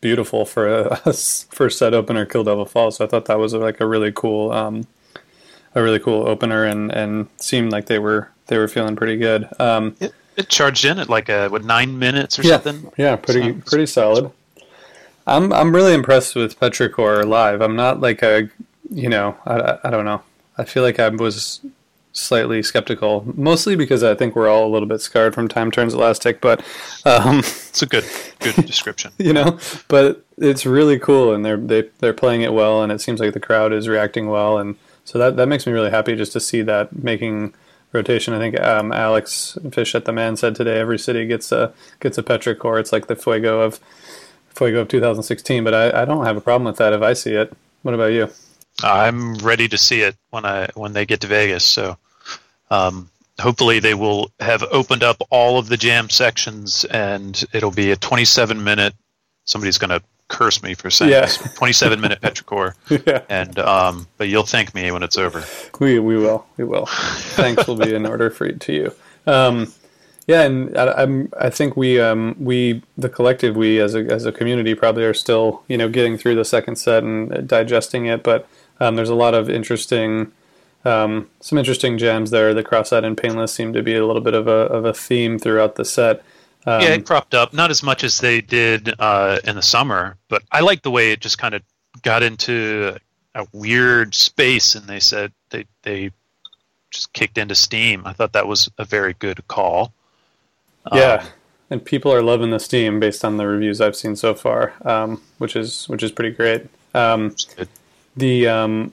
beautiful 0.00 0.44
for 0.44 0.66
a, 0.66 1.00
a 1.04 1.12
first 1.12 1.78
set 1.78 1.94
opener 1.94 2.24
Kill 2.24 2.44
Devil 2.44 2.64
Falls. 2.64 2.96
So 2.96 3.04
I 3.04 3.08
thought 3.08 3.26
that 3.26 3.38
was 3.38 3.54
like 3.54 3.80
a 3.80 3.86
really 3.86 4.12
cool 4.12 4.50
um, 4.52 4.86
a 5.76 5.82
really 5.82 6.00
cool 6.00 6.26
opener, 6.26 6.64
and 6.64 6.90
and 6.90 7.28
seemed 7.36 7.70
like 7.70 7.86
they 7.86 8.00
were 8.00 8.30
they 8.48 8.58
were 8.58 8.66
feeling 8.68 8.96
pretty 8.96 9.16
good. 9.16 9.46
Um, 9.60 9.94
It, 10.00 10.12
it 10.36 10.48
charged 10.48 10.84
in 10.84 10.98
at 10.98 11.08
like 11.08 11.28
a 11.28 11.48
what 11.48 11.62
nine 11.64 11.98
minutes 11.98 12.38
or 12.38 12.42
yeah, 12.42 12.58
something. 12.60 12.90
Yeah, 12.96 13.14
pretty 13.16 13.52
So- 13.52 13.60
pretty 13.70 13.86
solid. 13.86 14.30
I'm 15.26 15.52
I'm 15.52 15.74
really 15.74 15.94
impressed 15.94 16.34
with 16.36 16.58
Petrichor 16.60 17.24
live. 17.26 17.60
I'm 17.60 17.76
not 17.76 18.00
like 18.00 18.22
a 18.22 18.48
you 18.90 19.08
know 19.08 19.36
I, 19.46 19.54
I- 19.60 19.78
I 19.84 19.90
don't 19.90 20.04
know. 20.04 20.22
I 20.58 20.64
feel 20.64 20.82
like 20.82 20.98
I 20.98 21.08
was 21.08 21.60
slightly 22.12 22.62
skeptical, 22.62 23.30
mostly 23.36 23.76
because 23.76 24.02
I 24.02 24.14
think 24.14 24.34
we're 24.34 24.48
all 24.48 24.66
a 24.66 24.72
little 24.72 24.88
bit 24.88 25.02
scarred 25.02 25.34
from 25.34 25.48
Time 25.48 25.70
Turns 25.70 25.92
Elastic, 25.92 26.40
but 26.40 26.60
um, 27.04 27.40
It's 27.40 27.82
a 27.82 27.86
good 27.86 28.04
good 28.40 28.54
description. 28.72 29.10
you 29.18 29.34
know, 29.34 29.58
but 29.88 30.24
it's 30.38 30.64
really 30.64 30.98
cool, 30.98 31.34
and 31.34 31.44
they're 31.44 31.58
they 31.58 31.90
they're 31.98 32.14
playing 32.14 32.42
it 32.42 32.52
well, 32.54 32.82
and 32.82 32.90
it 32.92 33.00
seems 33.02 33.20
like 33.20 33.34
the 33.34 33.40
crowd 33.40 33.72
is 33.72 33.86
reacting 33.88 34.28
well, 34.28 34.56
and 34.58 34.76
so 35.06 35.18
that 35.18 35.36
that 35.36 35.46
makes 35.46 35.66
me 35.66 35.72
really 35.72 35.90
happy 35.90 36.16
just 36.16 36.32
to 36.32 36.40
see 36.40 36.62
that 36.62 37.02
making 37.02 37.54
rotation. 37.92 38.34
I 38.34 38.38
think 38.38 38.60
um, 38.60 38.92
Alex 38.92 39.56
Fish 39.72 39.94
at 39.94 40.04
the 40.04 40.12
Man 40.12 40.36
said 40.36 40.54
today 40.54 40.78
every 40.78 40.98
city 40.98 41.26
gets 41.26 41.52
a 41.52 41.72
gets 42.00 42.18
a 42.18 42.22
Petrichor. 42.22 42.78
It's 42.78 42.92
like 42.92 43.06
the 43.06 43.16
Fuego 43.16 43.60
of 43.60 43.80
Fuego 44.50 44.80
of 44.80 44.88
2016, 44.88 45.62
but 45.64 45.74
I, 45.74 46.02
I 46.02 46.04
don't 46.04 46.24
have 46.24 46.36
a 46.36 46.40
problem 46.40 46.64
with 46.64 46.76
that 46.78 46.92
if 46.92 47.02
I 47.02 47.12
see 47.12 47.34
it. 47.34 47.56
What 47.82 47.94
about 47.94 48.12
you? 48.12 48.28
I'm 48.82 49.36
ready 49.36 49.68
to 49.68 49.78
see 49.78 50.02
it 50.02 50.16
when 50.30 50.44
I 50.44 50.68
when 50.74 50.92
they 50.92 51.06
get 51.06 51.20
to 51.20 51.28
Vegas. 51.28 51.64
So 51.64 51.96
um, 52.70 53.08
hopefully 53.40 53.78
they 53.78 53.94
will 53.94 54.32
have 54.40 54.64
opened 54.64 55.04
up 55.04 55.22
all 55.30 55.58
of 55.58 55.68
the 55.68 55.76
jam 55.76 56.10
sections, 56.10 56.84
and 56.84 57.42
it'll 57.52 57.70
be 57.70 57.92
a 57.92 57.96
27 57.96 58.62
minute. 58.62 58.94
Somebody's 59.44 59.78
going 59.78 59.90
to 59.90 60.02
curse 60.28 60.62
me 60.62 60.74
for 60.74 60.90
saying 60.90 61.12
Yeah. 61.12 61.22
this. 61.22 61.36
27 61.54 62.00
minute 62.00 62.20
Petrichor, 62.22 62.74
Yeah. 63.06 63.22
and 63.28 63.58
um, 63.58 64.06
but 64.18 64.28
you'll 64.28 64.42
thank 64.44 64.74
me 64.74 64.90
when 64.90 65.02
it's 65.02 65.16
over. 65.16 65.44
We 65.80 65.98
we 65.98 66.16
will 66.16 66.46
we 66.56 66.64
will. 66.64 66.86
Thanks 67.36 67.66
will 67.66 67.76
be 67.76 67.94
in 67.94 68.06
order 68.06 68.30
for 68.30 68.50
to 68.50 68.72
you. 68.72 68.92
Um, 69.26 69.72
yeah, 70.26 70.42
and 70.42 70.76
I, 70.76 71.02
I'm 71.02 71.32
I 71.40 71.50
think 71.50 71.76
we 71.76 72.00
um, 72.00 72.34
we 72.40 72.82
the 72.98 73.08
collective 73.08 73.54
we 73.56 73.80
as 73.80 73.94
a 73.94 74.00
as 74.06 74.24
a 74.26 74.32
community 74.32 74.74
probably 74.74 75.04
are 75.04 75.14
still 75.14 75.62
you 75.68 75.78
know 75.78 75.88
getting 75.88 76.18
through 76.18 76.34
the 76.34 76.44
second 76.44 76.76
set 76.76 77.02
and 77.04 77.46
digesting 77.48 78.06
it, 78.06 78.22
but 78.22 78.48
um, 78.80 78.96
there's 78.96 79.10
a 79.10 79.14
lot 79.14 79.34
of 79.34 79.48
interesting. 79.48 80.32
Um, 80.84 81.28
some 81.40 81.58
interesting 81.58 81.98
jams 81.98 82.30
there. 82.30 82.54
The 82.54 82.62
cross-eyed 82.62 83.02
and 83.02 83.18
painless 83.18 83.52
seem 83.52 83.72
to 83.72 83.82
be 83.82 83.96
a 83.96 84.06
little 84.06 84.22
bit 84.22 84.34
of 84.34 84.46
a 84.46 84.50
of 84.70 84.84
a 84.84 84.92
theme 84.94 85.36
throughout 85.38 85.74
the 85.74 85.84
set. 85.84 86.22
Um, 86.66 86.82
yeah, 86.82 86.88
it 86.88 87.06
cropped 87.06 87.34
up 87.34 87.52
not 87.52 87.70
as 87.70 87.82
much 87.82 88.02
as 88.02 88.18
they 88.18 88.40
did 88.40 88.92
uh, 88.98 89.38
in 89.44 89.54
the 89.56 89.62
summer, 89.62 90.16
but 90.28 90.42
I 90.50 90.60
like 90.60 90.82
the 90.82 90.90
way 90.90 91.12
it 91.12 91.20
just 91.20 91.38
kind 91.38 91.54
of 91.54 91.62
got 92.02 92.22
into 92.24 92.96
a 93.34 93.46
weird 93.52 94.14
space, 94.14 94.74
and 94.74 94.86
they 94.86 94.98
said 95.00 95.32
they 95.50 95.64
they 95.82 96.10
just 96.90 97.12
kicked 97.12 97.38
into 97.38 97.54
steam. 97.54 98.02
I 98.04 98.12
thought 98.12 98.32
that 98.32 98.48
was 98.48 98.68
a 98.78 98.84
very 98.84 99.14
good 99.14 99.46
call. 99.48 99.92
Yeah, 100.92 101.20
Um, 101.22 101.26
and 101.70 101.84
people 101.84 102.12
are 102.12 102.22
loving 102.22 102.50
the 102.50 102.60
Steam 102.60 103.00
based 103.00 103.24
on 103.24 103.36
the 103.36 103.46
reviews 103.46 103.80
I've 103.80 103.96
seen 103.96 104.14
so 104.16 104.34
far, 104.34 104.72
um, 104.84 105.20
which 105.38 105.56
is 105.56 105.88
which 105.88 106.02
is 106.02 106.12
pretty 106.12 106.34
great. 106.34 106.66
Um, 106.94 107.34
the 108.16 108.46
um, 108.48 108.92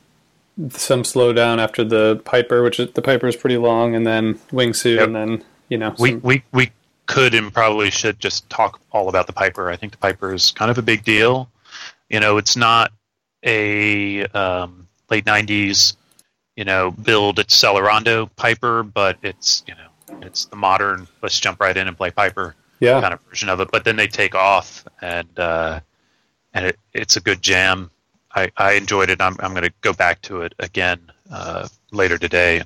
some 0.70 1.04
slowdown 1.04 1.60
after 1.60 1.84
the 1.84 2.22
Piper, 2.26 2.64
which 2.64 2.80
is, 2.80 2.92
the 2.94 3.02
Piper 3.02 3.28
is 3.28 3.36
pretty 3.36 3.58
long, 3.58 3.96
and 3.96 4.06
then 4.06 4.36
wingsuit, 4.52 5.04
and 5.04 5.16
then 5.16 5.44
you 5.70 5.78
know 5.78 5.96
we 6.00 6.16
we 6.16 6.44
we 6.52 6.72
could 7.06 7.34
and 7.34 7.54
probably 7.54 7.90
should 7.90 8.20
just 8.20 8.50
talk 8.50 8.80
all 8.92 9.10
about 9.10 9.28
the 9.28 9.34
Piper. 9.34 9.70
I 9.70 9.76
think 9.76 9.92
the 9.92 9.98
Piper 9.98 10.34
is 10.34 10.52
kind 10.52 10.72
of 10.72 10.78
a 10.78 10.82
big 10.82 11.04
deal. 11.04 11.50
You 12.10 12.20
know, 12.20 12.38
it's 12.38 12.56
not 12.56 12.92
a 13.46 14.26
um, 14.28 14.88
late 15.10 15.26
'90s, 15.26 15.96
you 16.56 16.64
know, 16.66 16.92
build 16.92 17.38
Accelerando 17.38 18.30
Piper, 18.36 18.84
but 18.84 19.18
it's 19.22 19.64
you 19.68 19.74
know, 19.76 20.20
it's 20.22 20.46
the 20.46 20.56
modern. 20.56 21.08
Let's 21.22 21.40
jump 21.40 21.60
right 21.60 21.76
in 21.76 21.88
and 21.88 21.98
play 21.98 22.12
Piper 22.12 22.56
Yeah. 22.80 23.02
kind 23.02 23.14
of 23.14 23.22
version 23.22 23.50
of 23.50 23.60
it. 23.60 23.70
But 23.72 23.84
then 23.84 23.96
they 23.96 24.08
take 24.08 24.36
off, 24.36 24.86
and 25.02 25.28
uh, 25.38 25.80
and 26.54 26.68
it, 26.68 26.80
it's 26.94 27.16
a 27.18 27.22
good 27.22 27.42
jam. 27.42 27.90
I, 28.36 28.52
I 28.58 28.74
enjoyed 28.74 29.10
it. 29.10 29.22
I'm 29.22 29.36
I'm 29.40 29.52
going 29.52 29.64
to 29.64 29.74
go 29.82 29.94
back 29.94 30.22
to 30.24 30.42
it 30.42 30.54
again 30.60 31.00
uh, 31.32 31.68
later 31.92 32.18
today. 32.18 32.64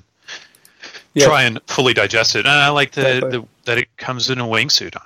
Yeah. 1.14 1.26
Try 1.26 1.42
and 1.44 1.60
fully 1.66 1.94
digest 1.94 2.36
it. 2.36 2.40
And 2.40 2.48
I 2.48 2.68
like 2.68 2.92
the, 2.92 3.02
the 3.30 3.44
that 3.68 3.76
it 3.76 3.94
comes 3.98 4.30
in 4.30 4.38
a 4.40 4.44
wingsuit. 4.44 4.96
I 4.96 5.00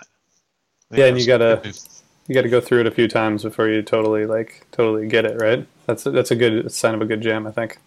think 0.88 0.98
yeah, 0.98 1.06
and 1.06 1.18
you 1.18 1.26
gotta 1.26 1.60
you 2.28 2.34
gotta 2.34 2.48
go 2.48 2.60
through 2.60 2.80
it 2.80 2.86
a 2.86 2.92
few 2.92 3.08
times 3.08 3.42
before 3.42 3.68
you 3.68 3.82
totally 3.82 4.24
like 4.24 4.64
totally 4.70 5.08
get 5.08 5.24
it 5.24 5.40
right. 5.40 5.66
That's 5.86 6.06
a, 6.06 6.12
that's 6.12 6.30
a 6.30 6.36
good 6.36 6.70
sign 6.72 6.94
of 6.94 7.02
a 7.02 7.04
good 7.04 7.20
jam, 7.20 7.46
I 7.46 7.50
think. 7.50 7.78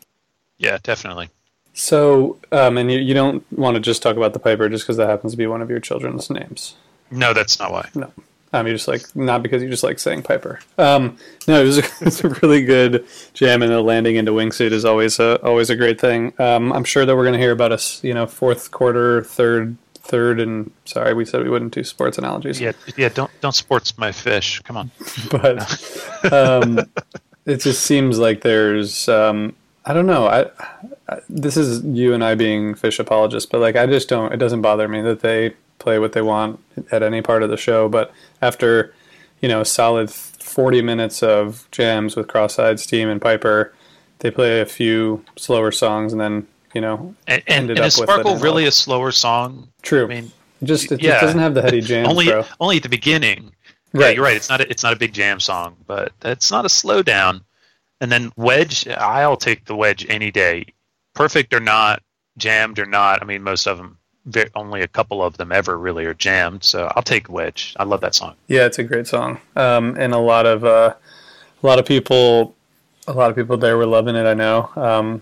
Yeah, 0.58 0.78
definitely. 0.84 1.30
So, 1.74 2.38
um, 2.52 2.78
and 2.78 2.92
you, 2.92 3.00
you 3.00 3.14
don't 3.14 3.50
want 3.52 3.76
to 3.76 3.82
just 3.82 4.02
talk 4.02 4.18
about 4.18 4.34
the 4.34 4.40
Piper 4.40 4.68
just 4.70 4.84
because 4.84 4.98
that 4.98 5.10
happens 5.10 5.34
to 5.34 5.38
be 5.38 5.48
one 5.48 5.62
of 5.62 5.70
your 5.70 5.80
children's 5.80 6.30
names. 6.30 6.76
No, 7.10 7.34
that's 7.34 7.58
not 7.58 7.72
why. 7.72 7.90
No. 7.96 8.12
Um, 8.52 8.68
you 8.68 8.74
just 8.74 8.88
like 8.88 9.16
not 9.16 9.44
because 9.44 9.62
you 9.64 9.70
just 9.70 9.84
like 9.84 10.00
saying 10.00 10.24
Piper. 10.24 10.60
Um, 10.78 11.18
no, 11.48 11.62
it 11.62 11.66
was, 11.66 11.78
a, 11.78 11.84
it's 12.02 12.22
a 12.22 12.30
really 12.30 12.66
good 12.66 13.06
jam, 13.34 13.62
and 13.62 13.72
the 13.72 13.82
landing 13.82 14.18
into 14.18 14.34
wingsuit 14.34 14.72
is 14.72 14.84
always 14.84 15.20
a 15.20 15.42
always 15.42 15.70
a 15.70 15.76
great 15.78 16.02
thing. 16.02 16.34
Um, 16.38 16.74
I'm 16.74 16.84
sure 16.84 17.06
that 17.06 17.16
we're 17.16 17.24
going 17.24 17.34
to 17.34 17.40
hear 17.40 17.52
about 17.52 17.72
a 17.72 18.06
you 18.06 18.14
know, 18.14 18.26
fourth 18.28 18.72
quarter, 18.72 19.24
third, 19.24 19.78
third, 20.06 20.40
and 20.40 20.72
sorry, 20.86 21.14
we 21.14 21.26
said 21.26 21.44
we 21.44 21.50
wouldn't 21.50 21.74
do 21.74 21.84
sports 21.84 22.18
analogies. 22.18 22.62
Yeah, 22.62 22.74
yeah. 22.96 23.10
Don't 23.10 23.32
don't 23.42 23.56
sports 23.56 23.98
my 23.98 24.10
Phish. 24.10 24.64
Come 24.64 24.78
on. 24.78 24.92
but 25.32 26.32
um, 26.32 26.80
it 27.46 27.58
just 27.58 27.84
seems 27.84 28.20
like 28.20 28.42
there's 28.42 29.10
um, 29.10 29.56
I 29.86 29.94
don't 29.94 30.06
know. 30.06 30.28
I, 30.28 30.50
I 31.10 31.20
this 31.28 31.58
is 31.58 31.84
you 31.84 32.14
and 32.14 32.24
I 32.24 32.36
being 32.36 32.76
Phish 32.76 33.00
apologists, 33.00 33.50
but 33.50 33.62
like 33.62 33.76
I 33.76 33.86
just 33.86 34.08
don't. 34.08 34.32
It 34.32 34.38
doesn't 34.38 34.62
bother 34.62 34.88
me 34.88 35.02
that 35.02 35.22
they 35.22 35.54
play 35.80 36.00
what 36.00 36.14
they 36.14 36.22
want 36.22 36.60
at 36.92 37.04
any 37.04 37.22
part 37.22 37.44
of 37.44 37.50
the 37.50 37.58
show. 37.58 37.90
But 37.90 38.12
after 38.42 38.94
you 39.42 39.50
know 39.50 39.62
a 39.62 39.66
solid 39.66 40.12
forty 40.12 40.82
minutes 40.82 41.24
of 41.24 41.68
jams 41.72 42.16
with 42.16 42.28
Cross-eyed 42.28 42.80
Steam 42.80 43.10
and 43.10 43.22
Piper, 43.22 43.74
they 44.20 44.32
play 44.32 44.62
a 44.62 44.66
few 44.66 45.26
slower 45.36 45.72
songs 45.72 46.12
and 46.12 46.22
then 46.22 46.48
you 46.76 46.82
know 46.82 47.16
And, 47.28 47.42
and, 47.48 47.58
ended 47.62 47.78
and 47.78 47.86
is 47.88 47.96
Sparkle 47.96 48.36
really 48.38 48.66
a 48.66 48.72
slower 48.72 49.12
song? 49.12 49.70
True. 49.82 50.04
I 50.04 50.08
mean, 50.08 50.32
just 50.64 50.92
it 50.92 51.02
yeah. 51.02 51.12
just 51.14 51.22
doesn't 51.24 51.40
have 51.40 51.54
the 51.56 51.62
heady 51.64 51.82
jam. 51.90 52.06
only 52.08 52.26
bro. 52.26 52.44
only 52.60 52.78
at 52.78 52.84
the 52.84 52.90
beginning. 52.90 53.52
Yeah, 53.94 54.02
Right. 54.02 54.16
you're 54.16 54.26
right. 54.26 54.36
It's 54.36 54.50
not 54.50 54.60
a, 54.62 54.70
it's 54.70 54.84
not 54.84 54.94
a 54.94 54.98
big 54.98 55.14
jam 55.14 55.40
song, 55.40 55.78
but 55.88 56.12
it's 56.24 56.52
not 56.52 56.66
a 56.66 56.68
slowdown. 56.68 57.42
And 58.02 58.12
then 58.12 58.32
Wedge, 58.36 58.88
I'll 58.90 59.38
take 59.38 59.66
the 59.66 59.76
Wedge 59.76 60.06
any 60.10 60.30
day, 60.32 60.66
perfect 61.14 61.54
or 61.54 61.62
not, 61.62 62.04
jammed 62.38 62.78
or 62.78 62.86
not. 62.86 63.22
I 63.22 63.26
mean, 63.26 63.42
most 63.42 63.68
of 63.68 63.78
them, 63.78 63.98
only 64.54 64.82
a 64.82 64.88
couple 64.90 65.24
of 65.24 65.38
them 65.38 65.52
ever 65.54 65.78
really 65.78 66.06
are 66.06 66.14
jammed. 66.14 66.64
So 66.66 66.92
I'll 66.96 67.04
take 67.04 67.30
Wedge. 67.30 67.74
I 67.80 67.86
love 67.86 68.02
that 68.02 68.14
song. 68.16 68.36
Yeah, 68.48 68.66
it's 68.66 68.80
a 68.80 68.84
great 68.84 69.08
song, 69.08 69.40
um, 69.56 69.96
and 69.98 70.14
a 70.14 70.18
lot 70.18 70.46
of 70.46 70.66
uh, 70.66 70.94
a 71.64 71.66
lot 71.66 71.80
of 71.80 71.86
people, 71.86 72.54
a 73.08 73.14
lot 73.14 73.30
of 73.30 73.36
people 73.38 73.56
there 73.56 73.78
were 73.78 73.86
loving 73.86 74.16
it. 74.18 74.26
I 74.26 74.34
know, 74.34 74.70
um, 74.76 75.22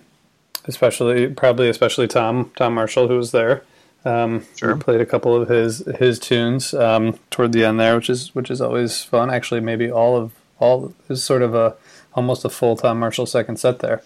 especially 0.66 1.28
probably 1.28 1.70
especially 1.70 2.08
Tom 2.08 2.52
Tom 2.56 2.74
Marshall 2.76 3.08
who 3.08 3.18
was 3.18 3.32
there. 3.32 3.64
Um, 4.06 4.46
Sure. 4.58 4.76
played 4.76 5.00
a 5.00 5.06
couple 5.06 5.34
of 5.42 5.48
his 5.48 5.80
his 6.00 6.20
tunes 6.20 6.74
um, 6.74 7.18
toward 7.30 7.54
the 7.54 7.64
end 7.64 7.80
there, 7.80 7.96
which 7.96 8.10
is 8.10 8.36
which 8.36 8.52
is 8.52 8.60
always 8.62 9.02
fun. 9.04 9.30
Actually, 9.30 9.62
maybe 9.62 9.90
all 9.90 10.18
of 10.18 10.32
all 10.60 10.94
is 11.10 11.24
sort 11.24 11.42
of 11.42 11.56
a 11.56 11.76
almost 12.14 12.44
a 12.46 12.50
full 12.50 12.76
Tom 12.76 13.00
Marshall 13.00 13.26
second 13.26 13.58
set 13.58 13.80
there, 13.80 14.02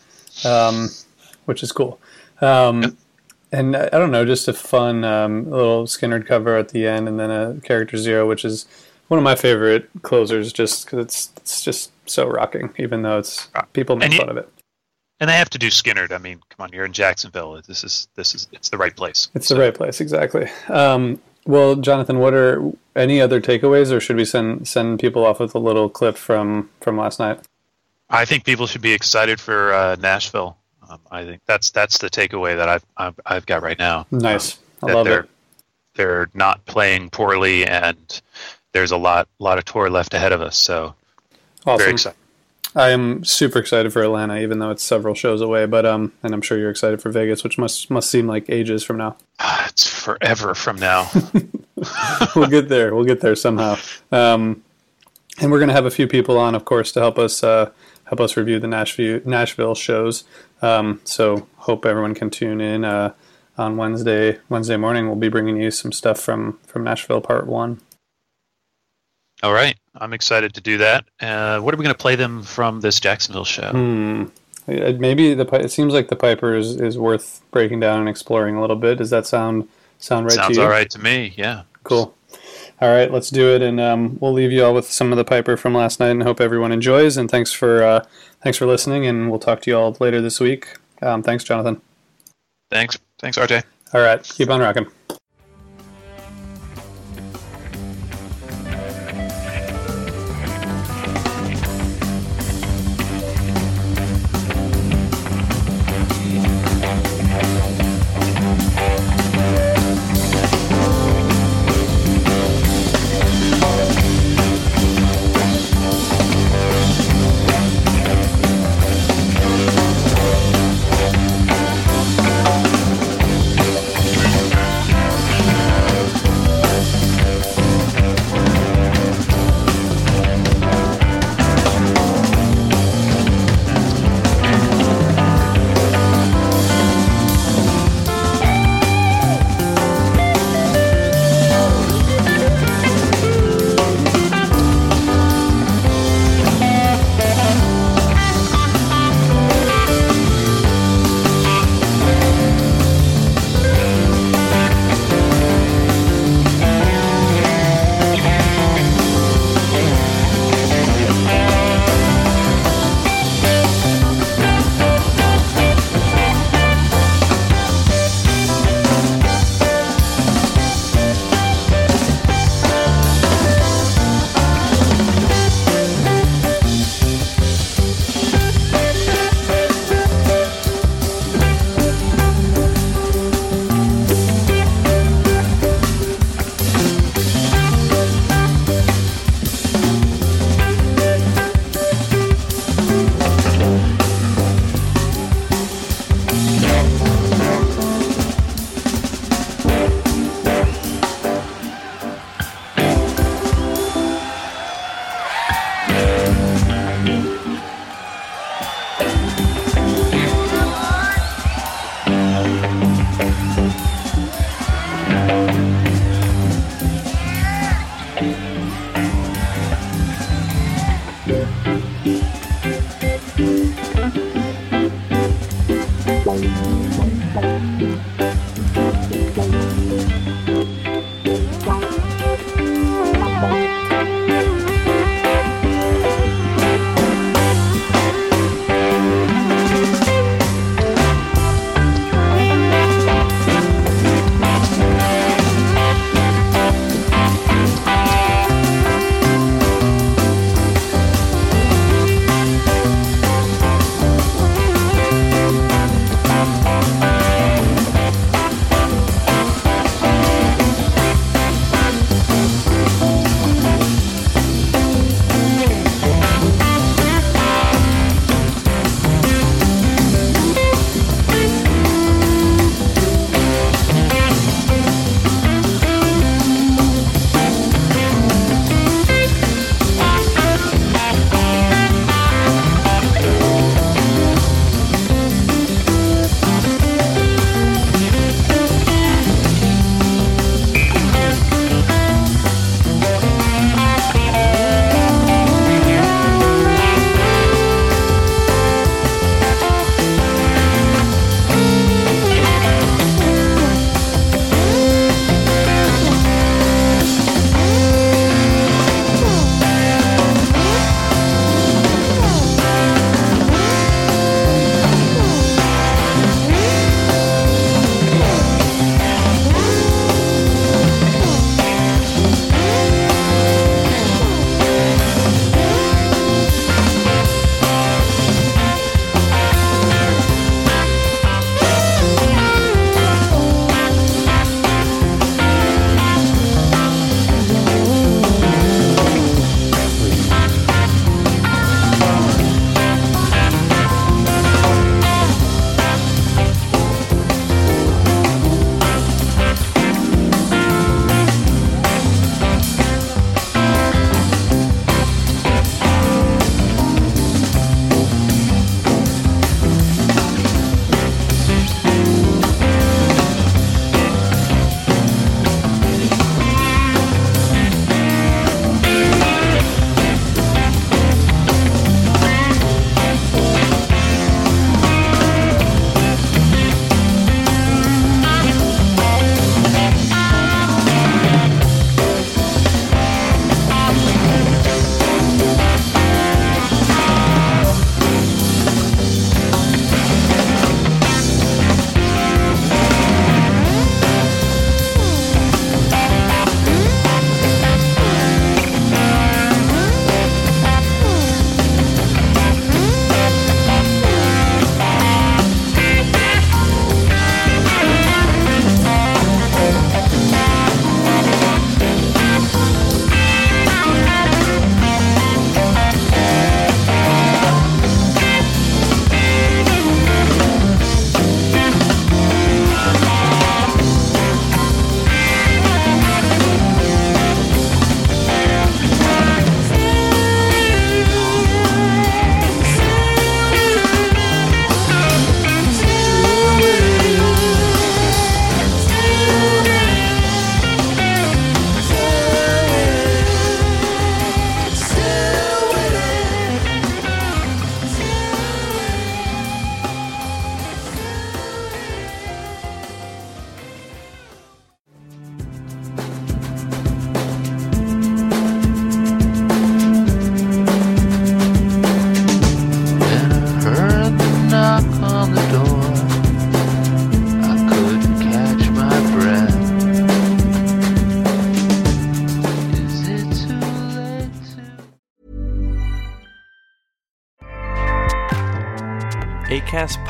um, 0.45 0.89
which 1.45 1.63
is 1.63 1.71
cool. 1.71 1.99
Um, 2.41 2.95
and 3.51 3.75
I 3.75 3.85
I 3.87 3.97
don't 3.97 4.11
know, 4.11 4.23
just 4.23 4.47
a 4.47 4.53
fun 4.53 5.03
um, 5.03 5.49
little 5.49 5.85
Skynyrd 5.85 6.27
cover 6.27 6.55
at 6.57 6.69
the 6.69 6.85
end, 6.85 7.07
and 7.07 7.19
then 7.19 7.31
a 7.31 7.55
character 7.61 7.97
zero, 7.97 8.27
which 8.27 8.45
is 8.45 8.65
one 9.07 9.17
of 9.17 9.23
my 9.23 9.33
favorite 9.35 9.89
closers, 10.03 10.53
just 10.53 10.85
because 10.85 10.99
it's 10.99 11.31
it's 11.37 11.63
just 11.63 11.91
so 12.05 12.27
rocking, 12.27 12.69
even 12.77 13.01
though 13.01 13.17
it's 13.17 13.47
people 13.73 13.95
make 13.95 14.05
And 14.07 14.13
you- 14.13 14.19
fun 14.19 14.29
of 14.29 14.37
it. 14.37 14.47
And 15.19 15.29
they 15.29 15.33
have 15.33 15.49
to 15.51 15.57
do 15.57 15.67
Skynyrd. 15.67 16.11
I 16.11 16.19
mean, 16.19 16.39
come 16.49 16.63
on, 16.65 16.71
you're 16.71 16.85
in 16.85 16.93
Jacksonville. 16.93 17.59
This 17.67 17.83
is 17.83 18.07
this 18.15 18.35
is 18.35 18.47
it's 18.51 18.69
the 18.69 18.77
right 18.77 18.95
place. 18.95 19.29
It's 19.33 19.49
the 19.49 19.57
right 19.57 19.73
place, 19.73 19.99
exactly. 19.99 20.47
Um, 20.69 21.19
well, 21.45 21.75
Jonathan, 21.75 22.19
what 22.19 22.33
are 22.33 22.71
any 22.95 23.19
other 23.19 23.41
takeaways, 23.41 23.91
or 23.91 23.99
should 23.99 24.17
we 24.17 24.25
send 24.25 24.67
send 24.67 24.99
people 24.99 25.25
off 25.25 25.39
with 25.39 25.55
a 25.55 25.59
little 25.59 25.89
clip 25.89 26.17
from 26.17 26.69
from 26.81 26.97
last 26.97 27.19
night? 27.19 27.39
I 28.09 28.25
think 28.25 28.45
people 28.45 28.67
should 28.67 28.81
be 28.81 28.93
excited 28.93 29.39
for 29.39 29.73
uh, 29.73 29.95
Nashville. 29.99 30.57
Um, 30.87 30.99
I 31.11 31.25
think 31.25 31.41
that's 31.45 31.71
that's 31.71 31.97
the 31.97 32.09
takeaway 32.09 32.55
that 32.55 32.69
I've 32.69 32.85
I've, 32.95 33.19
I've 33.25 33.45
got 33.45 33.63
right 33.63 33.79
now. 33.79 34.05
Nice, 34.11 34.59
I 34.83 34.91
love 34.93 35.05
they're, 35.05 35.21
it. 35.21 35.29
They're 35.95 36.29
not 36.33 36.63
playing 36.65 37.09
poorly, 37.09 37.65
and 37.65 38.21
there's 38.71 38.91
a 38.91 38.97
lot 38.97 39.27
lot 39.39 39.57
of 39.57 39.65
tour 39.65 39.89
left 39.89 40.13
ahead 40.13 40.31
of 40.31 40.41
us. 40.41 40.57
So 40.57 40.93
Awesome. 41.65 41.79
very 41.79 41.91
excited. 41.91 42.17
I 42.77 42.91
am 42.91 43.25
super 43.25 43.57
excited 43.57 43.91
for 43.91 44.03
Atlanta, 44.03 44.39
even 44.39 44.59
though 44.59 44.69
it's 44.69 44.83
several 44.83 45.15
shows 45.15 45.41
away. 45.41 45.65
But 45.65 45.85
um, 45.85 46.13
and 46.21 46.33
I'm 46.33 46.41
sure 46.41 46.59
you're 46.59 46.69
excited 46.69 47.01
for 47.01 47.09
Vegas, 47.09 47.43
which 47.43 47.57
must 47.57 47.89
must 47.89 48.09
seem 48.09 48.27
like 48.27 48.49
ages 48.49 48.83
from 48.83 48.97
now. 48.97 49.17
it's 49.65 49.87
forever 49.87 50.53
from 50.53 50.77
now. 50.77 51.09
we'll 52.35 52.47
get 52.47 52.69
there. 52.69 52.93
We'll 52.93 53.05
get 53.05 53.21
there 53.21 53.35
somehow. 53.35 53.77
Um, 54.11 54.63
and 55.39 55.51
we're 55.51 55.59
going 55.59 55.69
to 55.69 55.75
have 55.75 55.85
a 55.85 55.91
few 55.91 56.07
people 56.07 56.37
on, 56.37 56.55
of 56.55 56.65
course, 56.65 56.91
to 56.93 56.99
help 56.99 57.19
us 57.19 57.43
uh, 57.43 57.71
help 58.05 58.19
us 58.19 58.37
review 58.37 58.59
the 58.59 58.67
Nashville 58.67 59.21
Nashville 59.25 59.75
shows. 59.75 60.23
Um, 60.61 61.01
so 61.03 61.47
hope 61.57 61.85
everyone 61.85 62.15
can 62.15 62.29
tune 62.29 62.61
in 62.61 62.85
uh, 62.85 63.13
on 63.57 63.77
Wednesday 63.77 64.39
Wednesday 64.49 64.77
morning. 64.77 65.07
We'll 65.07 65.15
be 65.15 65.29
bringing 65.29 65.57
you 65.57 65.71
some 65.71 65.91
stuff 65.91 66.19
from 66.19 66.59
from 66.65 66.83
Nashville 66.83 67.21
Part 67.21 67.47
One. 67.47 67.81
All 69.43 69.53
right, 69.53 69.75
I'm 69.95 70.13
excited 70.13 70.53
to 70.55 70.61
do 70.61 70.79
that. 70.79 71.05
Uh, 71.19 71.59
what 71.59 71.73
are 71.73 71.77
we 71.77 71.83
going 71.83 71.93
to 71.93 72.01
play 72.01 72.15
them 72.15 72.43
from 72.43 72.81
this 72.81 72.99
Jacksonville 72.99 73.45
show? 73.45 73.71
Hmm. 73.71 74.23
Uh, 74.67 74.93
Maybe 74.97 75.33
the 75.33 75.45
it 75.55 75.71
seems 75.71 75.93
like 75.93 76.09
the 76.09 76.15
Piper 76.15 76.55
is, 76.55 76.79
is 76.81 76.97
worth 76.97 77.41
breaking 77.51 77.79
down 77.79 77.99
and 77.99 78.09
exploring 78.09 78.55
a 78.55 78.61
little 78.61 78.75
bit. 78.75 78.97
Does 78.97 79.11
that 79.11 79.25
sound 79.25 79.67
sound 79.99 80.25
right 80.25 80.33
Sounds 80.33 80.55
to 80.55 80.61
you? 80.61 80.65
all 80.65 80.69
right 80.69 80.89
to 80.89 80.99
me. 80.99 81.33
Yeah. 81.37 81.63
Cool. 81.83 82.13
All 82.79 82.89
right, 82.89 83.11
let's 83.11 83.31
do 83.31 83.55
it, 83.55 83.63
and 83.63 83.79
um, 83.79 84.19
we'll 84.19 84.33
leave 84.33 84.51
you 84.51 84.63
all 84.63 84.73
with 84.73 84.85
some 84.85 85.11
of 85.11 85.17
the 85.17 85.23
Piper 85.25 85.57
from 85.57 85.73
last 85.73 85.99
night, 85.99 86.09
and 86.09 86.21
hope 86.21 86.39
everyone 86.39 86.71
enjoys. 86.71 87.17
And 87.17 87.29
thanks 87.31 87.51
for 87.51 87.81
uh, 87.83 88.05
thanks 88.43 88.57
for 88.57 88.67
listening, 88.67 89.07
and 89.07 89.31
we'll 89.31 89.39
talk 89.39 89.61
to 89.61 89.71
you 89.71 89.77
all 89.77 89.97
later 89.99 90.21
this 90.21 90.39
week. 90.39 90.75
Um, 91.01 91.23
thanks, 91.23 91.43
Jonathan. 91.43 91.81
Thanks. 92.69 92.99
Thanks, 93.19 93.37
RJ. 93.37 93.63
All 93.93 94.01
right, 94.01 94.21
keep 94.23 94.49
on 94.49 94.59
rocking. 94.59 94.87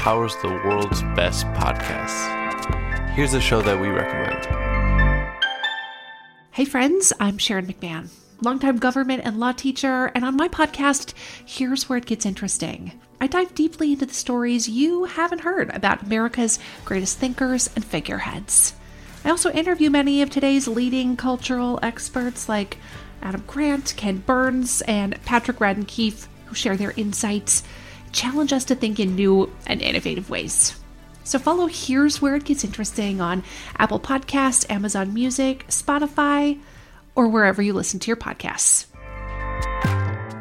Powers 0.07 0.37
the 0.37 0.47
world's 0.47 1.01
best 1.17 1.45
podcasts. 1.47 2.29
Here's 3.09 3.33
a 3.33 3.41
show 3.41 3.61
that 3.61 3.77
we 3.77 3.89
recommend. 3.89 4.45
Hey, 6.51 6.63
friends, 6.63 7.11
I'm 7.19 7.37
Sharon 7.37 7.65
McMahon, 7.65 8.07
longtime 8.41 8.77
government 8.77 9.23
and 9.25 9.37
law 9.37 9.51
teacher, 9.51 10.05
and 10.15 10.23
on 10.23 10.37
my 10.37 10.47
podcast, 10.47 11.13
here's 11.45 11.89
where 11.89 11.97
it 11.97 12.05
gets 12.05 12.25
interesting. 12.25 12.97
I 13.19 13.27
dive 13.27 13.53
deeply 13.53 13.91
into 13.91 14.05
the 14.05 14.13
stories 14.13 14.69
you 14.69 15.03
haven't 15.03 15.41
heard 15.41 15.75
about 15.75 16.03
America's 16.03 16.57
greatest 16.85 17.17
thinkers 17.17 17.69
and 17.75 17.83
figureheads. 17.83 18.75
I 19.25 19.29
also 19.29 19.51
interview 19.51 19.89
many 19.89 20.21
of 20.21 20.29
today's 20.29 20.69
leading 20.69 21.17
cultural 21.17 21.79
experts 21.83 22.47
like 22.47 22.77
Adam 23.21 23.43
Grant, 23.45 23.93
Ken 23.97 24.19
Burns, 24.19 24.79
and 24.83 25.21
Patrick 25.25 25.57
Radden 25.57 25.85
Keefe, 25.85 26.29
who 26.45 26.55
share 26.55 26.77
their 26.77 26.93
insights, 26.95 27.61
challenge 28.17 28.51
us 28.51 28.65
to 28.65 28.75
think 28.75 28.99
in 28.99 29.15
new 29.15 29.53
and 29.67 29.80
innovative 29.80 30.30
ways. 30.30 30.75
So 31.23 31.38
follow 31.38 31.67
Here's 31.67 32.21
Where 32.21 32.36
It 32.36 32.45
Gets 32.45 32.63
Interesting 32.63 33.21
on 33.21 33.43
Apple 33.77 33.99
Podcast, 33.99 34.69
Amazon 34.71 35.13
Music, 35.13 35.67
Spotify, 35.67 36.60
or 37.15 37.27
wherever 37.27 37.62
you 37.62 37.73
listen 37.73 37.99
to 37.99 38.08
your 38.08 38.17
podcasts. 38.17 38.88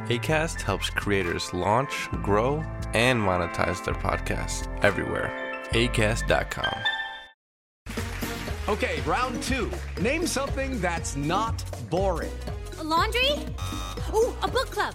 ACAST 0.09 0.63
helps 0.63 0.89
creators 0.89 1.53
launch, 1.53 2.09
grow, 2.23 2.65
and 2.95 3.21
monetize 3.21 3.85
their 3.85 3.95
podcasts 3.95 4.67
everywhere. 4.83 5.31
ACAST.com. 5.71 6.79
Okay, 8.69 9.01
round 9.03 9.43
two. 9.43 9.71
Name 10.01 10.27
something 10.27 10.81
that's 10.81 11.15
not 11.15 11.63
boring. 11.91 12.33
A 12.79 12.85
laundry? 12.85 13.31
Ooh, 14.15 14.35
a 14.43 14.49
book 14.49 14.71
club. 14.71 14.95